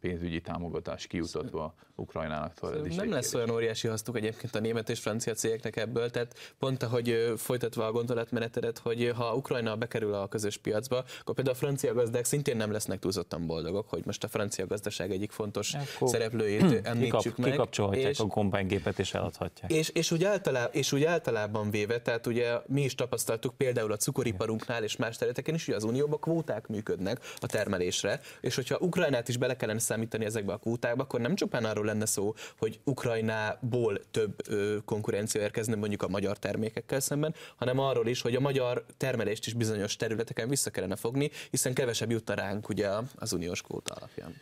[0.00, 2.60] pénzügyi támogatás kiutatva Ukrajnának.
[2.96, 7.32] Nem lesz olyan óriási hasztuk egyébként a német és francia cégeknek ebből, tehát pont ahogy
[7.36, 12.24] folytatva a gondolatmenetedet, hogy ha Ukrajna bekerül a közös piacba, akkor például a francia gazdák
[12.24, 17.22] szintén nem lesznek túlzottan boldogok, hogy most a francia gazdaság egyik fontos akkor szereplőjét említsük
[17.22, 17.50] kikap, meg.
[17.50, 19.72] Kikapcsolhatják és, a kombánygépet és eladhatják.
[19.72, 23.96] És, és, úgy általában, és úgy általában véve, tehát ugye mi is tapasztaltuk például a
[23.96, 29.28] cukoriparunknál és más területeken is, hogy az Unióban kvóták működnek a termelésre, és hogyha Ukrajnát
[29.28, 34.00] is bele kellene számítani ezekbe a kvótákba, akkor nem csupán arról lenne szó, hogy Ukrajnából
[34.10, 38.84] több ö, konkurencia érkezne mondjuk a magyar termékekkel szemben, hanem arról is, hogy a magyar
[38.96, 43.94] termelést is bizonyos területeken vissza kellene fogni, hiszen kevesebb jutta ránk ugye az uniós kvóta
[43.94, 44.34] alapján.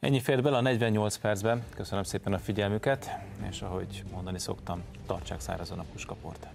[0.00, 1.64] Ennyi fért bele a 48 percben.
[1.74, 3.10] Köszönöm szépen a figyelmüket,
[3.50, 6.46] és ahogy mondani szoktam, tartsák szárazon a puskaport.